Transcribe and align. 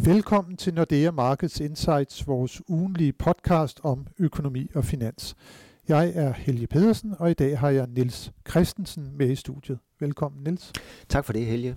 Velkommen 0.00 0.56
til 0.56 0.74
Nordea 0.74 1.10
Markets 1.10 1.60
Insights, 1.60 2.26
vores 2.26 2.62
ugenlige 2.68 3.12
podcast 3.12 3.80
om 3.82 4.06
økonomi 4.18 4.70
og 4.74 4.84
finans. 4.84 5.36
Jeg 5.88 6.12
er 6.14 6.32
Helge 6.32 6.66
Pedersen, 6.66 7.14
og 7.18 7.30
i 7.30 7.34
dag 7.34 7.58
har 7.58 7.70
jeg 7.70 7.86
Niels 7.86 8.32
Christensen 8.50 9.16
med 9.16 9.30
i 9.30 9.34
studiet. 9.36 9.78
Velkommen, 10.00 10.44
Niels. 10.44 10.72
Tak 11.08 11.24
for 11.24 11.32
det, 11.32 11.46
Helge. 11.46 11.76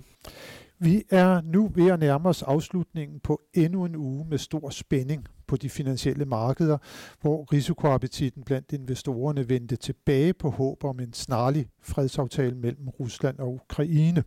Vi 0.78 1.02
er 1.10 1.40
nu 1.40 1.70
ved 1.74 1.90
at 1.90 1.98
nærme 1.98 2.28
os 2.28 2.42
afslutningen 2.42 3.20
på 3.20 3.40
endnu 3.54 3.84
en 3.84 3.96
uge 3.96 4.26
med 4.28 4.38
stor 4.38 4.70
spænding 4.70 5.26
på 5.46 5.56
de 5.56 5.70
finansielle 5.70 6.24
markeder, 6.24 6.78
hvor 7.20 7.52
risikoappetitten 7.52 8.42
blandt 8.42 8.72
investorerne 8.72 9.48
vendte 9.48 9.76
tilbage 9.76 10.34
på 10.34 10.50
håb 10.50 10.84
om 10.84 11.00
en 11.00 11.12
snarlig 11.12 11.68
fredsaftale 11.82 12.54
mellem 12.54 12.88
Rusland 12.88 13.38
og 13.38 13.54
Ukraine. 13.54 14.24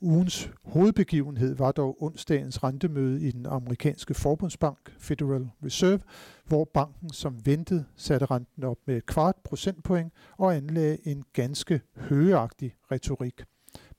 Ugens 0.00 0.50
hovedbegivenhed 0.64 1.54
var 1.54 1.72
dog 1.72 2.02
onsdagens 2.02 2.64
rentemøde 2.64 3.28
i 3.28 3.30
den 3.30 3.46
amerikanske 3.46 4.14
forbundsbank 4.14 4.94
Federal 4.98 5.48
Reserve, 5.64 6.00
hvor 6.44 6.64
banken 6.74 7.12
som 7.12 7.46
ventet 7.46 7.86
satte 7.96 8.26
renten 8.26 8.64
op 8.64 8.78
med 8.86 8.96
et 8.96 9.06
kvart 9.06 9.36
procentpoint 9.44 10.12
og 10.38 10.56
anlagde 10.56 11.08
en 11.08 11.24
ganske 11.32 11.80
højeagtig 11.96 12.74
retorik. 12.90 13.44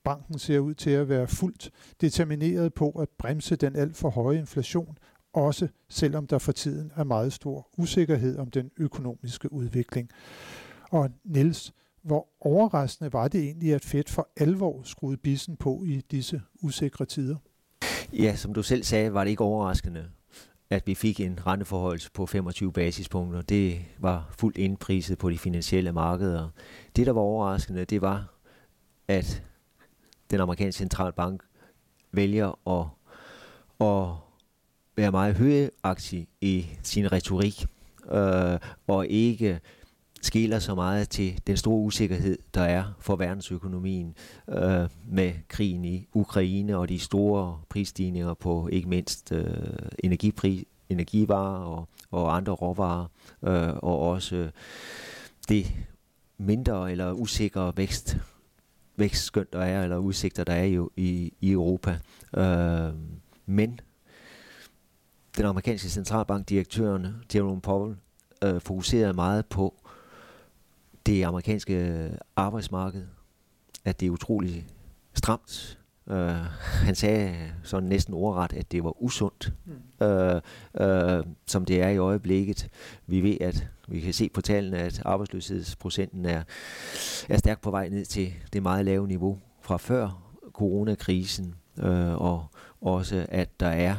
Banken 0.04 0.38
ser 0.38 0.58
ud 0.58 0.74
til 0.74 0.90
at 0.90 1.08
være 1.08 1.26
fuldt 1.26 1.70
determineret 2.00 2.74
på 2.74 2.90
at 2.90 3.08
bremse 3.18 3.56
den 3.56 3.76
alt 3.76 3.96
for 3.96 4.10
høje 4.10 4.38
inflation, 4.38 4.98
også 5.32 5.68
selvom 5.88 6.26
der 6.26 6.38
for 6.38 6.52
tiden 6.52 6.92
er 6.96 7.04
meget 7.04 7.32
stor 7.32 7.68
usikkerhed 7.78 8.38
om 8.38 8.50
den 8.50 8.70
økonomiske 8.76 9.52
udvikling. 9.52 10.10
Og 10.90 11.10
Niels, 11.24 11.72
hvor 12.06 12.28
overraskende 12.40 13.12
var 13.12 13.28
det 13.28 13.40
egentlig, 13.40 13.74
at 13.74 13.84
Fed 13.84 14.04
for 14.08 14.28
alvor 14.36 14.82
skruede 14.84 15.16
bissen 15.16 15.56
på 15.56 15.82
i 15.86 16.02
disse 16.10 16.42
usikre 16.62 17.04
tider? 17.04 17.36
Ja, 18.12 18.36
som 18.36 18.54
du 18.54 18.62
selv 18.62 18.84
sagde, 18.84 19.14
var 19.14 19.24
det 19.24 19.30
ikke 19.30 19.44
overraskende, 19.44 20.04
at 20.70 20.86
vi 20.86 20.94
fik 20.94 21.20
en 21.20 21.46
renteforhold 21.46 22.12
på 22.12 22.26
25 22.26 22.72
basispunkter. 22.72 23.42
Det 23.42 23.84
var 23.98 24.34
fuldt 24.38 24.58
indpriset 24.58 25.18
på 25.18 25.30
de 25.30 25.38
finansielle 25.38 25.92
markeder. 25.92 26.48
Det, 26.96 27.06
der 27.06 27.12
var 27.12 27.20
overraskende, 27.20 27.84
det 27.84 28.02
var, 28.02 28.34
at 29.08 29.42
den 30.30 30.40
amerikanske 30.40 30.78
centralbank 30.78 31.42
vælger 32.12 32.68
at, 32.68 32.86
at 33.80 34.16
være 34.96 35.10
meget 35.10 35.36
højagtig 35.36 36.28
i 36.40 36.66
sin 36.82 37.12
retorik, 37.12 37.66
øh, 38.10 38.58
og 38.86 39.06
ikke 39.06 39.60
skiller 40.26 40.58
så 40.58 40.74
meget 40.74 41.08
til 41.08 41.40
den 41.46 41.56
store 41.56 41.78
usikkerhed, 41.78 42.38
der 42.54 42.60
er 42.60 42.84
for 43.00 43.16
verdensøkonomien 43.16 44.14
øh, 44.48 44.88
med 45.08 45.32
krigen 45.48 45.84
i 45.84 46.08
Ukraine 46.14 46.76
og 46.76 46.88
de 46.88 46.98
store 46.98 47.60
prisstigninger 47.68 48.34
på 48.34 48.68
ikke 48.72 48.88
mindst 48.88 49.32
øh, 49.32 49.46
energipri, 49.98 50.66
energivarer 50.88 51.64
og, 51.64 51.88
og 52.10 52.36
andre 52.36 52.52
råvarer, 52.52 53.06
øh, 53.42 53.76
og 53.76 53.98
også 53.98 54.36
øh, 54.36 54.50
det 55.48 55.72
mindre 56.38 56.92
eller 56.92 57.12
usikre 57.12 57.72
vækst, 57.76 58.16
vækstskønt 58.96 59.52
der 59.52 59.60
er, 59.60 59.82
eller 59.82 59.96
udsigter 59.96 60.44
der 60.44 60.52
er 60.52 60.64
i, 60.64 60.78
i, 60.96 61.32
i 61.40 61.50
Europa. 61.50 61.98
Øh, 62.36 62.94
men 63.46 63.80
den 65.36 65.44
amerikanske 65.44 65.88
centralbankdirektøren 65.88 67.06
Jerome 67.34 67.60
Powell 67.60 67.96
øh, 68.44 68.60
fokuserede 68.60 69.14
meget 69.14 69.46
på 69.46 69.85
det 71.06 71.24
amerikanske 71.24 72.10
arbejdsmarked, 72.36 73.06
at 73.84 74.00
det 74.00 74.06
er 74.06 74.10
utroligt 74.10 74.64
stramt. 75.14 75.78
Uh, 76.10 76.16
han 76.86 76.94
sagde 76.94 77.52
sådan 77.62 77.88
næsten 77.88 78.14
ordret, 78.14 78.52
at 78.52 78.72
det 78.72 78.84
var 78.84 79.02
usundt, 79.02 79.52
mm. 79.64 80.06
uh, 80.06 80.40
uh, 80.80 81.24
som 81.46 81.64
det 81.64 81.82
er 81.82 81.88
i 81.88 81.96
øjeblikket. 81.96 82.68
Vi 83.06 83.20
ved, 83.20 83.36
at 83.40 83.68
vi 83.88 84.00
kan 84.00 84.12
se 84.12 84.28
på 84.28 84.40
tallene, 84.40 84.78
at 84.78 85.02
arbejdsløshedsprocenten 85.04 86.26
er, 86.26 86.42
er 87.28 87.36
stærkt 87.38 87.60
på 87.60 87.70
vej 87.70 87.88
ned 87.88 88.04
til 88.04 88.34
det 88.52 88.62
meget 88.62 88.84
lave 88.84 89.08
niveau 89.08 89.38
fra 89.60 89.76
før 89.76 90.32
coronakrisen, 90.52 91.54
uh, 91.76 92.14
og 92.22 92.46
også 92.80 93.26
at 93.28 93.60
der 93.60 93.68
er 93.68 93.96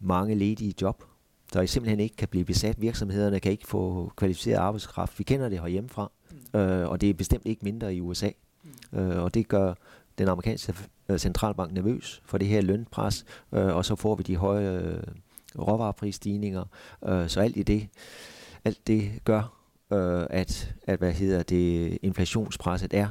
mange 0.00 0.34
ledige 0.34 0.74
job, 0.82 1.04
der 1.56 1.66
simpelthen 1.66 2.00
ikke 2.00 2.16
kan 2.16 2.28
blive 2.28 2.44
besat. 2.44 2.80
Virksomhederne 2.80 3.40
kan 3.40 3.52
ikke 3.52 3.66
få 3.66 4.12
kvalificeret 4.16 4.56
arbejdskraft. 4.56 5.18
Vi 5.18 5.24
kender 5.24 5.48
det 5.48 5.60
herhjemmefra. 5.60 6.12
Mm. 6.52 6.60
Øh, 6.60 6.88
og 6.88 7.00
det 7.00 7.10
er 7.10 7.14
bestemt 7.14 7.46
ikke 7.46 7.64
mindre 7.64 7.94
i 7.94 8.00
USA. 8.00 8.30
Mm. 8.92 8.98
Øh, 8.98 9.22
og 9.22 9.34
det 9.34 9.48
gør 9.48 9.74
den 10.18 10.28
amerikanske 10.28 10.74
øh, 11.08 11.18
centralbank 11.18 11.72
nervøs 11.72 12.22
for 12.24 12.38
det 12.38 12.48
her 12.48 12.60
lønpres, 12.60 13.24
øh, 13.52 13.76
og 13.76 13.84
så 13.84 13.96
får 13.96 14.14
vi 14.14 14.22
de 14.22 14.36
høje 14.36 14.80
øh, 14.80 15.02
råvareprisstigninger. 15.58 16.64
Øh, 17.08 17.28
så 17.28 17.40
alt 17.40 17.56
i 17.56 17.62
det, 17.62 17.88
alt 18.64 18.86
det 18.86 19.10
gør, 19.24 19.56
øh, 19.92 20.26
at, 20.30 20.74
at 20.82 20.98
hvad 20.98 21.12
hedder 21.12 21.42
det, 21.42 21.98
inflationspresset 22.02 22.94
er 22.94 23.08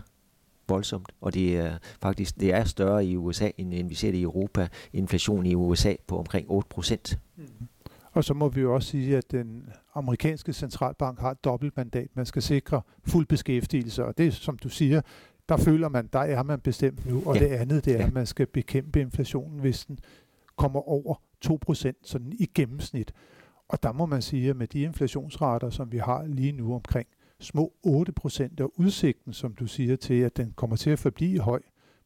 voldsomt, 0.67 1.11
og 1.22 1.34
det 1.34 1.57
er 1.57 1.78
faktisk 2.01 2.39
det 2.39 2.53
er 2.53 2.63
større 2.63 3.05
i 3.05 3.17
USA, 3.17 3.50
end, 3.57 3.73
end 3.73 3.89
vi 3.89 3.95
ser 3.95 4.11
det 4.11 4.17
i 4.17 4.22
Europa. 4.22 4.67
Inflation 4.94 5.45
i 5.45 5.55
USA 5.55 5.95
på 6.07 6.19
omkring 6.19 6.45
8 6.50 6.69
procent. 6.69 7.19
Mm. 7.35 7.67
Og 8.15 8.23
så 8.23 8.33
må 8.33 8.49
vi 8.49 8.61
jo 8.61 8.75
også 8.75 8.89
sige, 8.89 9.17
at 9.17 9.31
den 9.31 9.69
amerikanske 9.93 10.53
centralbank 10.53 11.19
har 11.19 11.31
et 11.31 11.43
dobbeltmandat. 11.43 12.07
Man 12.13 12.25
skal 12.25 12.41
sikre 12.41 12.81
fuld 13.03 13.25
beskæftigelse, 13.25 14.05
og 14.05 14.17
det 14.17 14.33
som 14.33 14.57
du 14.57 14.69
siger, 14.69 15.01
der 15.49 15.57
føler 15.57 15.89
man, 15.89 16.09
der 16.13 16.19
er 16.19 16.43
man 16.43 16.59
bestemt 16.59 17.05
nu. 17.05 17.23
Og 17.25 17.35
ja. 17.35 17.43
det 17.43 17.51
andet, 17.51 17.85
det 17.85 18.01
er, 18.01 18.05
at 18.05 18.13
man 18.13 18.25
skal 18.25 18.45
bekæmpe 18.47 19.01
inflationen, 19.01 19.59
hvis 19.59 19.85
den 19.85 19.99
kommer 20.55 20.89
over 20.89 21.15
2% 21.45 21.91
sådan 22.03 22.33
i 22.39 22.45
gennemsnit. 22.55 23.13
Og 23.67 23.83
der 23.83 23.91
må 23.91 24.05
man 24.05 24.21
sige, 24.21 24.49
at 24.49 24.55
med 24.55 24.67
de 24.67 24.81
inflationsrater, 24.81 25.69
som 25.69 25.91
vi 25.91 25.97
har 25.97 26.25
lige 26.25 26.51
nu 26.51 26.75
omkring 26.75 27.07
små 27.39 27.73
8% 27.87 28.41
af 28.57 28.67
udsigten, 28.75 29.33
som 29.33 29.53
du 29.53 29.67
siger 29.67 29.95
til, 29.95 30.21
at 30.21 30.37
den 30.37 30.53
kommer 30.55 30.75
til 30.75 30.89
at 30.89 30.99
forblive 30.99 31.39
høj 31.39 31.61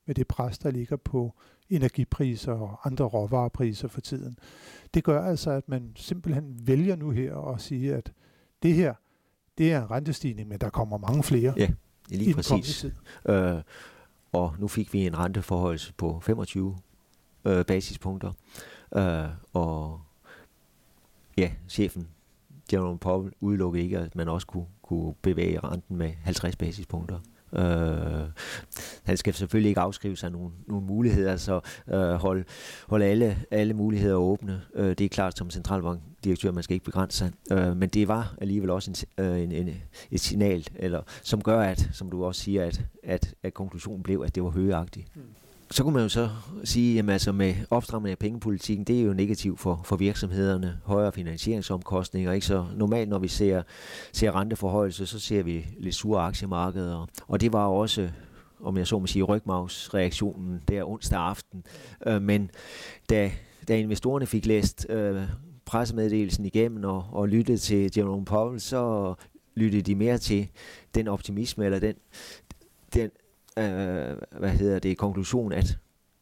med 0.05 0.15
det 0.15 0.27
pres, 0.27 0.57
der 0.57 0.71
ligger 0.71 0.97
på 0.97 1.33
energipriser 1.69 2.53
og 2.53 2.79
andre 2.85 3.05
råvarepriser 3.05 3.87
for 3.87 4.01
tiden. 4.01 4.39
Det 4.93 5.03
gør 5.03 5.23
altså, 5.23 5.51
at 5.51 5.69
man 5.69 5.91
simpelthen 5.95 6.67
vælger 6.67 6.95
nu 6.95 7.09
her 7.09 7.53
at 7.53 7.61
sige, 7.61 7.95
at 7.95 8.11
det 8.63 8.73
her, 8.73 8.93
det 9.57 9.73
er 9.73 9.81
en 9.81 9.91
rentestigning, 9.91 10.47
men 10.47 10.59
der 10.59 10.69
kommer 10.69 10.97
mange 10.97 11.23
flere 11.23 11.53
ja, 11.57 11.69
lige 12.09 12.29
i 12.29 12.33
præcis. 12.33 12.79
Tid. 12.79 12.91
Øh, 13.29 13.61
og 14.31 14.55
nu 14.59 14.67
fik 14.67 14.93
vi 14.93 15.05
en 15.05 15.17
renteforhold 15.17 15.93
på 15.97 16.19
25 16.23 16.77
øh, 17.45 17.65
basispunkter, 17.65 18.31
øh, 18.95 19.29
og 19.53 20.01
ja, 21.37 21.51
chefen 21.69 22.07
Jerome 22.73 22.99
Powell 22.99 23.33
udelukkede 23.39 23.83
ikke, 23.83 23.99
at 23.99 24.15
man 24.15 24.27
også 24.27 24.47
kunne, 24.47 24.65
kunne 24.81 25.13
bevæge 25.21 25.59
renten 25.59 25.97
med 25.97 26.13
50 26.23 26.55
basispunkter. 26.55 27.19
Øh, 27.53 28.29
han 29.03 29.17
skal 29.17 29.33
selvfølgelig 29.33 29.69
ikke 29.69 29.81
afskrive 29.81 30.17
sig 30.17 30.31
nogle, 30.31 30.51
nogle 30.67 30.85
muligheder, 30.85 31.37
så 31.37 31.59
øh, 31.87 32.13
holde 32.13 32.43
hold 32.87 33.03
alle, 33.03 33.37
alle 33.51 33.73
muligheder 33.73 34.15
åbne. 34.15 34.61
Øh, 34.75 34.89
det 34.89 35.01
er 35.01 35.09
klart 35.09 35.37
som 35.37 35.49
centralbankdirektør, 35.49 36.51
man 36.51 36.63
skal 36.63 36.73
ikke 36.73 36.85
begrænse 36.85 37.17
sig. 37.17 37.31
Øh, 37.51 37.77
men 37.77 37.89
det 37.89 38.07
var 38.07 38.35
alligevel 38.41 38.69
også 38.69 38.91
en, 39.17 39.25
øh, 39.25 39.41
en, 39.41 39.51
en, 39.51 39.81
et 40.11 40.19
signal, 40.19 40.67
eller, 40.75 41.01
som 41.23 41.41
gør, 41.41 41.59
at, 41.59 41.89
som 41.93 42.09
du 42.09 42.25
også 42.25 42.41
siger, 42.41 42.65
at, 42.65 42.81
at, 43.03 43.35
at 43.43 43.53
konklusionen 43.53 44.03
blev, 44.03 44.23
at 44.25 44.35
det 44.35 44.43
var 44.43 44.49
højagtigt. 44.49 45.15
Mm 45.15 45.21
så 45.71 45.83
kunne 45.83 45.93
man 45.93 46.03
jo 46.03 46.09
så 46.09 46.29
sige, 46.63 46.99
at 46.99 47.09
altså 47.09 47.31
med 47.31 47.55
opstramning 47.69 48.11
af 48.11 48.17
pengepolitikken, 48.17 48.85
det 48.85 48.99
er 48.99 49.03
jo 49.03 49.13
negativt 49.13 49.59
for, 49.59 49.81
for 49.85 49.95
virksomhederne, 49.95 50.79
højere 50.85 51.11
finansieringsomkostninger. 51.11 52.31
Ikke? 52.31 52.47
Så 52.47 52.65
normalt, 52.75 53.09
når 53.09 53.19
vi 53.19 53.27
ser, 53.27 53.63
ser 54.11 54.35
renteforhøjelse, 54.35 55.05
så 55.05 55.19
ser 55.19 55.43
vi 55.43 55.65
lidt 55.77 55.95
sure 55.95 56.21
aktiemarkeder. 56.21 57.07
Og 57.27 57.41
det 57.41 57.53
var 57.53 57.65
også, 57.65 58.09
om 58.63 58.77
jeg 58.77 58.87
så 58.87 58.99
må 58.99 59.07
sige, 59.07 59.23
rygmavsreaktionen 59.23 60.61
der 60.67 60.89
onsdag 60.89 61.19
aften. 61.19 61.63
Øh, 62.07 62.21
men 62.21 62.51
da, 63.09 63.31
da 63.67 63.77
investorerne 63.77 64.25
fik 64.25 64.45
læst 64.45 64.85
øh, 64.89 65.21
pressemeddelelsen 65.65 66.45
igennem 66.45 66.83
og, 66.83 67.05
og 67.11 67.27
lyttet 67.27 67.61
til 67.61 67.91
Jerome 67.97 68.25
Powell, 68.25 68.59
så 68.59 69.13
lyttede 69.55 69.81
de 69.81 69.95
mere 69.95 70.17
til 70.17 70.49
den 70.95 71.07
optimisme, 71.07 71.65
eller 71.65 71.79
den, 71.79 71.95
den 72.93 73.09
øh, 73.59 74.17
hvad 74.39 74.49
hedder 74.49 74.79
det, 74.79 74.97
konklusion, 74.97 75.51
at 75.51 75.77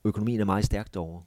økonomien 0.06 0.40
er 0.40 0.46
meget 0.46 0.66
stærkt 0.66 0.98
over. 0.98 1.22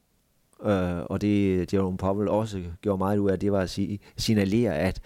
Øh, 0.64 1.02
og 1.04 1.20
det 1.20 1.74
Jerome 1.74 1.96
Powell 1.96 2.28
også 2.28 2.62
gjorde 2.80 2.98
meget 2.98 3.18
ud 3.18 3.30
af, 3.30 3.38
det 3.38 3.52
var 3.52 3.60
at 3.60 3.70
sige, 3.70 3.98
signalere, 4.16 4.78
at 4.78 5.00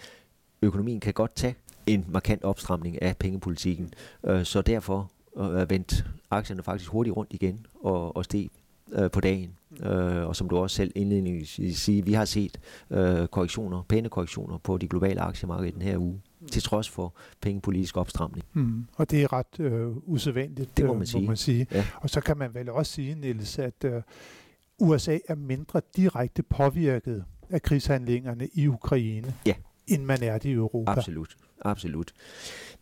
økonomien 0.61 0.99
kan 0.99 1.13
godt 1.13 1.35
tage 1.35 1.55
en 1.87 2.05
markant 2.09 2.43
opstramning 2.43 3.01
af 3.01 3.17
pengepolitikken. 3.17 3.93
Øh, 4.23 4.43
så 4.43 4.61
derfor 4.61 5.11
øh, 5.37 5.69
vendte 5.69 6.03
aktierne 6.31 6.63
faktisk 6.63 6.89
hurtigt 6.89 7.15
rundt 7.15 7.33
igen 7.33 7.65
og, 7.83 8.17
og 8.17 8.25
steg 8.25 8.49
øh, 8.91 9.11
på 9.11 9.21
dagen. 9.21 9.49
Øh, 9.83 10.27
og 10.27 10.35
som 10.35 10.49
du 10.49 10.57
også 10.57 10.75
selv 10.75 10.91
indledningsvis 10.95 11.77
siger, 11.77 12.03
vi 12.03 12.13
har 12.13 12.25
set 12.25 12.59
øh, 12.89 13.27
korrektioner, 13.27 13.83
pæne 13.89 14.09
korrektioner 14.09 14.57
på 14.57 14.77
de 14.77 14.87
globale 14.87 15.21
aktiemarkeder 15.21 15.71
den 15.71 15.81
her 15.81 15.97
uge 15.97 16.21
til 16.51 16.63
trods 16.63 16.89
for 16.89 17.13
pengepolitisk 17.41 17.97
opstramning. 17.97 18.45
Mm. 18.53 18.87
Og 18.95 19.11
det 19.11 19.23
er 19.23 19.33
ret 19.33 19.59
øh, 19.59 19.87
usædvanligt, 19.97 20.77
det 20.77 20.85
må 20.85 20.93
man, 20.93 21.01
øh, 21.01 21.07
sige. 21.07 21.21
Må 21.21 21.27
man 21.27 21.37
sige. 21.37 21.67
Ja. 21.71 21.85
Og 21.95 22.09
så 22.09 22.21
kan 22.21 22.37
man 22.37 22.53
vel 22.53 22.69
også 22.69 22.91
sige, 22.91 23.15
Niels, 23.15 23.59
at 23.59 23.83
øh, 23.83 24.01
USA 24.79 25.17
er 25.27 25.35
mindre 25.35 25.81
direkte 25.95 26.43
påvirket 26.43 27.25
af 27.49 27.61
krigshandlingerne 27.61 28.47
i 28.53 28.67
Ukraine, 28.67 29.33
ja. 29.45 29.53
end 29.87 30.03
man 30.03 30.23
er 30.23 30.37
det 30.37 30.49
i 30.49 30.51
Europa. 30.51 30.91
Absolut. 30.91 31.35
Absolut. 31.61 32.11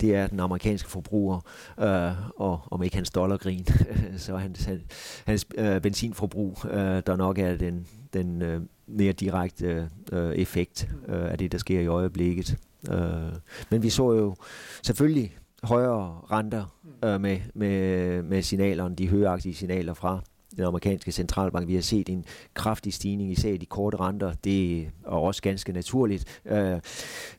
Det 0.01 0.15
er 0.15 0.27
den 0.27 0.39
amerikanske 0.39 0.89
forbruger, 0.89 1.39
øh, 1.79 2.41
og 2.41 2.61
om 2.71 2.83
ikke 2.83 2.95
hans 2.95 3.09
dollargrin, 3.09 3.65
så 4.17 4.37
hans, 4.37 4.63
hans, 4.63 4.83
hans 5.25 5.45
øh, 5.57 5.81
benzinforbrug, 5.81 6.57
øh, 6.65 7.03
der 7.05 7.15
nok 7.15 7.37
er 7.37 7.57
den, 7.57 7.87
den 8.13 8.41
øh, 8.41 8.61
mere 8.87 9.13
direkte 9.13 9.89
øh, 10.11 10.35
effekt 10.35 10.89
øh, 11.07 11.31
af 11.31 11.37
det, 11.37 11.51
der 11.51 11.57
sker 11.57 11.79
i 11.79 11.87
øjeblikket. 11.87 12.57
Øh, 12.91 13.33
men 13.69 13.83
vi 13.83 13.89
så 13.89 14.13
jo 14.13 14.35
selvfølgelig 14.83 15.37
højere 15.63 16.21
renter 16.31 16.77
øh, 17.05 17.21
med, 17.21 17.39
med, 17.53 18.23
med 18.23 18.41
signalerne, 18.41 18.95
de 18.95 19.09
højagtige 19.09 19.55
signaler 19.55 19.93
fra 19.93 20.19
den 20.55 20.63
amerikanske 20.63 21.11
centralbank. 21.11 21.67
Vi 21.67 21.75
har 21.75 21.81
set 21.81 22.09
en 22.09 22.25
kraftig 22.53 22.93
stigning, 22.93 23.31
især 23.31 23.49
i 23.49 23.57
de 23.57 23.65
korte 23.65 23.97
renter. 23.97 24.33
Det 24.43 24.81
er 24.81 24.87
også 25.05 25.41
ganske 25.41 25.71
naturligt. 25.71 26.41
Øh, 26.45 26.79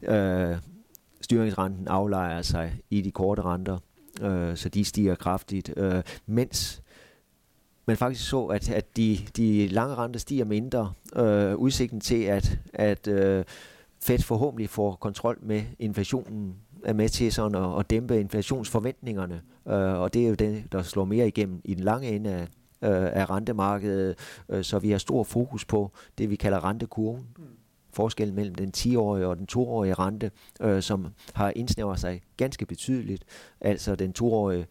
øh, 0.02 0.56
styringsrenten 1.20 1.88
aflejer 1.88 2.42
sig 2.42 2.80
i 2.90 3.00
de 3.00 3.10
korte 3.10 3.42
renter, 3.42 3.78
øh, 4.22 4.56
så 4.56 4.68
de 4.68 4.84
stiger 4.84 5.14
kraftigt, 5.14 5.72
øh, 5.76 6.02
mens 6.26 6.82
man 7.86 7.96
faktisk 7.96 8.28
så, 8.28 8.44
at, 8.44 8.70
at 8.70 8.96
de, 8.96 9.18
de 9.36 9.68
lange 9.68 9.94
renter 9.94 10.20
stiger 10.20 10.44
mindre. 10.44 10.92
Øh, 11.16 11.54
udsigten 11.56 12.00
til, 12.00 12.22
at, 12.22 12.58
at 12.74 13.08
øh, 13.08 13.44
Fed 14.04 14.18
forhåbentlig 14.18 14.70
får 14.70 14.94
kontrol 14.94 15.38
med 15.42 15.62
inflationen, 15.78 16.54
er 16.84 16.92
med 16.92 17.08
til 17.08 17.32
sådan 17.32 17.64
at, 17.64 17.78
at 17.78 17.90
dæmpe 17.90 18.20
inflationsforventningerne, 18.20 19.42
øh, 19.68 20.00
og 20.00 20.14
det 20.14 20.24
er 20.24 20.28
jo 20.28 20.34
det, 20.34 20.64
der 20.72 20.82
slår 20.82 21.04
mere 21.04 21.28
igennem 21.28 21.60
i 21.64 21.74
den 21.74 21.84
lange 21.84 22.08
ende 22.08 22.30
af, 22.30 22.42
øh, 22.82 23.20
af 23.20 23.30
rentemarkedet, 23.30 24.18
øh, 24.48 24.64
så 24.64 24.78
vi 24.78 24.90
har 24.90 24.98
stor 24.98 25.24
fokus 25.24 25.64
på 25.64 25.90
det, 26.18 26.30
vi 26.30 26.36
kalder 26.36 26.64
rentekurven. 26.64 27.26
Mm 27.38 27.44
forskellen 27.94 28.34
mellem 28.34 28.54
den 28.54 28.72
10-årige 28.76 29.26
og 29.26 29.36
den 29.36 29.46
2-årige 29.52 29.94
rente, 29.94 30.30
øh, 30.60 30.82
som 30.82 31.06
har 31.34 31.52
indsnævret 31.56 32.00
sig 32.00 32.22
ganske 32.36 32.66
betydeligt. 32.66 33.24
Altså 33.60 33.94
den 33.94 34.14
2-årige 34.18 34.66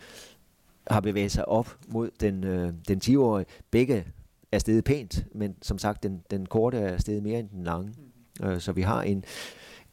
har 0.88 1.02
bevæget 1.02 1.32
sig 1.32 1.48
op 1.48 1.78
mod 1.88 2.10
den, 2.20 2.44
øh, 2.44 2.74
den 2.88 3.02
10-årige. 3.04 3.46
Begge 3.72 4.06
er 4.52 4.60
steget 4.60 4.84
pænt, 4.84 5.26
men 5.36 5.56
som 5.62 5.78
sagt, 5.78 6.04
den, 6.04 6.22
den 6.32 6.46
korte 6.46 6.78
er 6.78 6.98
steget 6.98 7.24
mere 7.24 7.40
end 7.40 7.50
den 7.50 7.64
lange. 7.64 7.88
Mm. 7.88 8.13
Øh, 8.44 8.60
så 8.60 8.72
vi 8.72 8.82
har 8.82 9.02
en, 9.02 9.24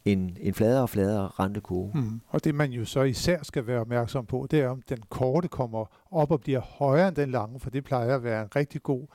en, 0.05 0.37
en 0.39 0.53
fladere 0.53 0.81
og 0.81 0.89
fladere 0.89 1.27
rentekurve. 1.27 1.91
Mm. 1.93 2.21
Og 2.27 2.43
det 2.43 2.55
man 2.55 2.71
jo 2.71 2.85
så 2.85 3.01
især 3.01 3.39
skal 3.43 3.67
være 3.67 3.79
opmærksom 3.79 4.25
på, 4.25 4.47
det 4.51 4.59
er, 4.59 4.69
om 4.69 4.81
den 4.89 4.99
korte 5.09 5.47
kommer 5.47 5.85
op 6.11 6.31
og 6.31 6.41
bliver 6.41 6.59
højere 6.59 7.07
end 7.07 7.15
den 7.15 7.31
lange, 7.31 7.59
for 7.59 7.69
det 7.69 7.83
plejer 7.83 8.15
at 8.15 8.23
være 8.23 8.41
en 8.41 8.49
rigtig 8.55 8.83
god 8.83 9.07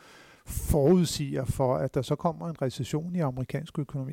forudsiger 0.47 1.45
for, 1.45 1.77
at 1.77 1.95
der 1.95 2.03
så 2.03 2.15
kommer 2.15 2.49
en 2.49 2.63
recession 2.63 3.17
i 3.17 3.21
amerikansk 3.21 3.79
økonomi? 3.79 4.13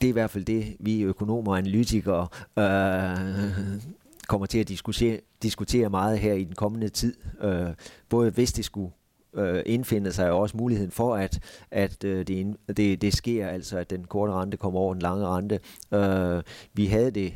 Det 0.00 0.06
er 0.06 0.08
i 0.08 0.12
hvert 0.12 0.30
fald 0.30 0.44
det, 0.44 0.76
vi 0.80 1.00
økonomer 1.00 1.52
og 1.52 1.58
analytikere 1.58 2.28
øh, 2.58 3.82
kommer 4.28 4.46
til 4.46 4.58
at 4.58 4.68
diskutere, 4.68 5.20
diskutere 5.42 5.90
meget 5.90 6.18
her 6.18 6.34
i 6.34 6.44
den 6.44 6.54
kommende 6.54 6.88
tid. 6.88 7.14
Øh, 7.40 7.68
både 8.08 8.30
hvis 8.30 8.52
det 8.52 8.64
skulle 8.64 8.92
øh, 9.34 9.62
indfinde 9.66 10.12
sig, 10.12 10.30
også 10.30 10.56
muligheden 10.56 10.90
for, 10.90 11.16
at, 11.16 11.38
at 11.70 12.04
øh, 12.04 12.26
det, 12.26 12.56
det, 12.76 13.02
det 13.02 13.12
sker, 13.12 13.48
altså 13.48 13.78
at 13.78 13.90
den 13.90 14.04
korte 14.04 14.32
rente 14.32 14.56
kommer 14.56 14.80
over 14.80 14.94
den 14.94 15.02
lange 15.02 15.26
rente. 15.26 15.60
Øh, 15.94 16.42
vi 16.74 16.86
havde 16.86 17.10
det 17.10 17.34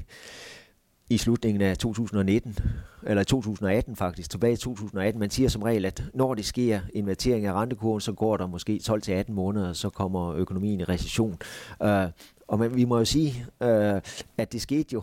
i 1.12 1.18
slutningen 1.18 1.62
af 1.62 1.78
2019, 1.78 2.58
eller 3.02 3.24
2018 3.24 3.96
faktisk, 3.96 4.30
tilbage 4.30 4.52
i 4.52 4.56
2018. 4.56 5.20
Man 5.20 5.30
siger 5.30 5.48
som 5.48 5.62
regel, 5.62 5.84
at 5.84 6.04
når 6.14 6.34
det 6.34 6.44
sker 6.44 6.80
invertering 6.94 7.46
af 7.46 7.52
rentekurven, 7.52 8.00
så 8.00 8.12
går 8.12 8.36
der 8.36 8.46
måske 8.46 8.80
12-18 9.28 9.32
måneder, 9.32 9.72
så 9.72 9.90
kommer 9.90 10.34
økonomien 10.34 10.80
i 10.80 10.84
recession. 10.84 11.38
Uh, 11.80 11.88
og 12.48 12.58
man, 12.58 12.76
vi 12.76 12.84
må 12.84 12.98
jo 12.98 13.04
sige, 13.04 13.46
uh, 13.60 14.00
at 14.38 14.52
det 14.52 14.62
skete 14.62 14.92
jo 14.92 15.02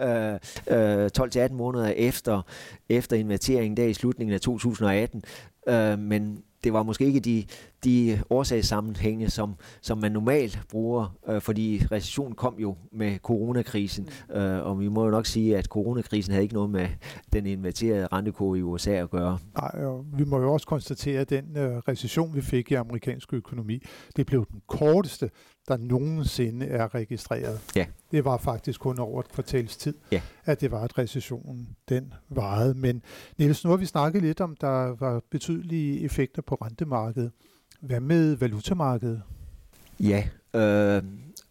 uh, 0.00 0.34
uh, 0.70 1.06
12-18 1.18 1.52
måneder 1.52 1.88
efter, 1.88 2.42
efter 2.88 3.16
inverteringen 3.16 3.76
der 3.76 3.84
i 3.84 3.94
slutningen 3.94 4.34
af 4.34 4.40
2018. 4.40 5.22
Uh, 5.66 5.74
øh, 5.74 5.98
men 5.98 6.42
det 6.64 6.72
var 6.72 6.82
måske 6.82 7.04
ikke 7.04 7.20
de, 7.20 7.44
de 7.84 8.22
årsagssammenhænge, 8.30 9.30
som, 9.30 9.54
som 9.80 9.98
man 9.98 10.12
normalt 10.12 10.60
bruger, 10.70 11.16
øh, 11.28 11.40
fordi 11.40 11.86
recessionen 11.92 12.34
kom 12.34 12.54
jo 12.58 12.76
med 12.92 13.18
coronakrisen, 13.18 14.08
mm. 14.28 14.34
øh, 14.34 14.66
og 14.66 14.80
vi 14.80 14.88
må 14.88 15.04
jo 15.04 15.10
nok 15.10 15.26
sige, 15.26 15.56
at 15.56 15.64
coronakrisen 15.64 16.32
havde 16.32 16.42
ikke 16.42 16.54
noget 16.54 16.70
med 16.70 16.88
den 17.32 17.46
inverterede 17.46 18.06
rentekurve 18.12 18.58
i 18.58 18.62
USA 18.62 18.90
at 18.90 19.10
gøre. 19.10 19.38
Nej, 19.54 19.84
og 19.84 20.04
vi 20.16 20.24
må 20.24 20.40
jo 20.40 20.52
også 20.52 20.66
konstatere, 20.66 21.20
at 21.20 21.30
den 21.30 21.56
øh, 21.56 21.76
recession, 21.76 22.34
vi 22.34 22.40
fik 22.40 22.70
i 22.70 22.74
amerikansk 22.74 23.32
økonomi, 23.32 23.82
det 24.16 24.26
blev 24.26 24.46
den 24.52 24.62
korteste 24.66 25.30
der 25.68 25.76
nogensinde 25.76 26.66
er 26.66 26.94
registreret. 26.94 27.60
Ja. 27.76 27.86
Det 28.10 28.24
var 28.24 28.36
faktisk 28.36 28.80
kun 28.80 28.98
over 28.98 29.20
et 29.20 29.28
kvartals 29.28 29.76
tid, 29.76 29.94
ja. 30.12 30.22
at 30.44 30.60
det 30.60 30.70
var, 30.70 30.80
at 30.80 30.98
recessionen 30.98 31.68
den 31.88 32.14
varede. 32.28 32.74
Men 32.74 33.02
Niels, 33.38 33.64
nu 33.64 33.70
har 33.70 33.76
vi 33.76 33.86
snakket 33.86 34.22
lidt 34.22 34.40
om, 34.40 34.56
der 34.56 34.96
var 34.96 35.22
betydelige 35.30 36.00
effekter 36.00 36.42
på 36.42 36.54
rentemarkedet. 36.54 37.32
Hvad 37.86 38.00
med 38.00 38.36
valutamarkedet? 38.36 39.22
Ja, 40.00 40.24
øh, 40.54 41.02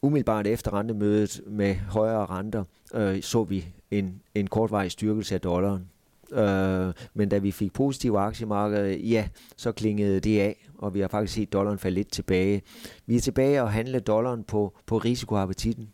umiddelbart 0.01 0.47
efter 0.47 0.73
rentemødet 0.73 1.41
med 1.47 1.75
højere 1.75 2.25
renter, 2.25 2.63
øh, 2.93 3.21
så 3.21 3.43
vi 3.43 3.65
en, 3.91 4.21
en 4.35 4.47
kortvarig 4.47 4.91
styrkelse 4.91 5.35
af 5.35 5.41
dollaren. 5.41 5.89
Øh, 6.31 6.93
men 7.13 7.29
da 7.29 7.37
vi 7.37 7.51
fik 7.51 7.73
positive 7.73 8.19
aktiemarkeder, 8.19 8.85
ja, 8.85 9.27
så 9.57 9.71
klingede 9.71 10.19
det 10.19 10.39
af, 10.39 10.67
og 10.77 10.93
vi 10.93 10.99
har 10.99 11.07
faktisk 11.07 11.33
set 11.33 11.53
dollaren 11.53 11.79
falde 11.79 11.95
lidt 11.95 12.11
tilbage. 12.11 12.61
Vi 13.05 13.15
er 13.15 13.21
tilbage 13.21 13.63
og 13.63 13.71
handle 13.71 13.99
dollaren 13.99 14.43
på, 14.43 14.77
på 14.85 14.97
risikoappetitten. 14.97 15.89